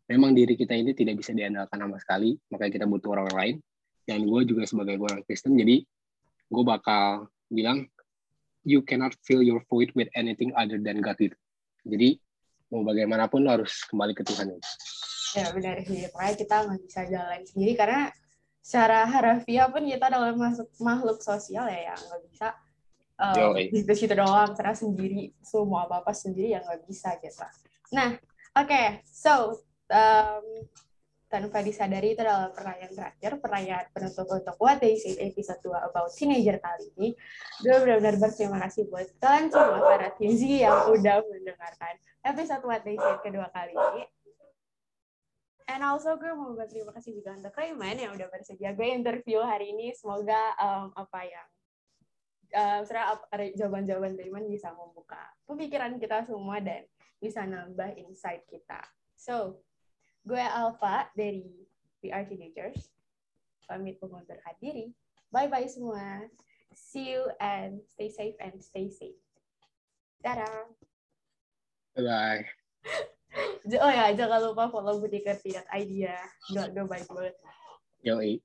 memang 0.06 0.32
diri 0.32 0.54
kita 0.54 0.72
ini 0.72 0.94
tidak 0.94 1.18
bisa 1.18 1.34
diandalkan 1.34 1.82
sama 1.82 1.98
sekali, 1.98 2.38
makanya 2.48 2.72
kita 2.80 2.86
butuh 2.86 3.10
orang 3.18 3.28
lain 3.34 3.56
dan 4.08 4.24
gue 4.24 4.40
juga 4.48 4.64
sebagai 4.64 4.96
orang 4.96 5.20
Kristen 5.28 5.60
jadi 5.60 5.84
gue 6.48 6.64
bakal 6.64 7.28
bilang 7.52 7.84
you 8.68 8.84
cannot 8.84 9.16
fill 9.24 9.40
your 9.40 9.64
void 9.68 9.88
with 9.96 10.12
anything 10.12 10.52
other 10.56 10.76
than 10.76 11.00
God. 11.00 11.16
Itu 11.16 11.36
jadi 11.88 12.20
mau 12.68 12.84
bagaimanapun 12.84 13.40
lo 13.44 13.60
harus 13.60 13.84
kembali 13.88 14.12
ke 14.12 14.22
Tuhan. 14.28 14.60
Ya 15.36 15.48
benar. 15.56 15.80
Sih 15.88 16.04
pokoknya 16.12 16.34
kita 16.36 16.56
nggak 16.68 16.80
bisa 16.84 17.00
jalan 17.08 17.40
sendiri. 17.48 17.72
Karena 17.72 18.12
secara 18.60 19.08
harafiah 19.08 19.72
pun 19.72 19.88
kita 19.88 20.12
adalah 20.12 20.36
masuk 20.36 20.68
makhluk 20.84 21.24
sosial 21.24 21.64
ya 21.64 21.94
yang 21.94 22.00
nggak 22.00 22.22
bisa 22.28 22.48
um, 23.16 23.56
di 23.56 23.94
situ 23.96 24.12
doang. 24.12 24.52
Karena 24.52 24.74
sendiri 24.76 25.32
semua 25.40 25.88
apa 25.88 26.04
apa 26.04 26.12
sendiri 26.12 26.52
yang 26.52 26.64
nggak 26.64 26.84
bisa 26.84 27.16
gitu. 27.24 27.44
Nah 27.96 28.20
oke. 28.52 28.68
Okay, 28.68 29.00
so 29.08 29.64
um, 29.88 30.44
tanpa 31.28 31.60
disadari 31.60 32.16
itu 32.16 32.24
adalah 32.24 32.48
pertanyaan 32.50 32.92
terakhir, 32.92 33.30
pertanyaan 33.36 33.86
penutup 33.92 34.26
untuk 34.32 34.56
What 34.56 34.80
They 34.80 34.96
Say 34.96 35.20
episode 35.20 35.60
2 35.60 35.88
about 35.92 36.08
teenager 36.16 36.56
kali 36.56 36.88
ini. 36.96 37.08
Gue 37.60 37.76
benar-benar 37.84 38.16
berterima 38.16 38.58
kasih 38.64 38.88
buat 38.88 39.06
kalian 39.20 39.52
semua 39.52 39.80
para 39.84 40.08
Tizi 40.16 40.64
yang 40.64 40.88
udah 40.88 41.20
mendengarkan 41.20 41.94
episode 42.24 42.64
What 42.64 42.82
They 42.88 42.96
Say 42.96 43.14
kedua 43.20 43.52
kali 43.52 43.76
ini. 43.76 44.02
And 45.68 45.84
also 45.84 46.16
gue 46.16 46.32
mau 46.32 46.56
berterima 46.56 46.96
kasih 46.96 47.12
juga 47.20 47.36
untuk 47.36 47.52
Rayman 47.52 48.00
yang 48.00 48.16
udah 48.16 48.32
bersedia 48.32 48.72
gue 48.72 48.88
interview 48.88 49.44
hari 49.44 49.76
ini. 49.76 49.92
Semoga 49.92 50.56
um, 50.56 50.96
apa 50.96 51.20
yang 51.28 51.48
uh, 52.56 52.80
jawaban-jawaban 53.52 54.16
Rayman 54.16 54.48
bisa 54.48 54.72
membuka 54.72 55.20
pemikiran 55.44 56.00
kita 56.00 56.24
semua 56.24 56.56
dan 56.64 56.88
bisa 57.20 57.44
nambah 57.44 58.00
insight 58.00 58.48
kita. 58.48 58.80
So, 59.18 59.60
Gue 60.24 60.40
Alfa 60.42 61.10
dari 61.14 61.46
We 62.02 62.14
Are 62.14 62.24
Teenagers. 62.26 62.90
Pamit 63.68 64.00
mengundurkan 64.00 64.56
diri. 64.62 64.90
Bye-bye 65.28 65.68
semua. 65.68 66.24
See 66.72 67.12
you 67.12 67.28
and 67.42 67.84
stay 67.92 68.08
safe 68.08 68.36
and 68.40 68.56
stay 68.64 68.88
safe. 68.88 69.20
Dadah. 70.24 70.72
Bye-bye. 71.94 72.44
Oh 73.68 73.92
ya, 73.92 74.08
jangan 74.16 74.40
lupa 74.40 74.72
follow 74.72 74.96
Budi 74.96 75.20
Kerti 75.20 75.52
at 75.52 75.68
idea. 75.76 76.16
Gak, 76.48 76.72
gak 76.72 76.88
baik 76.88 77.04
banget. 77.12 77.36
Yoi. 78.00 78.40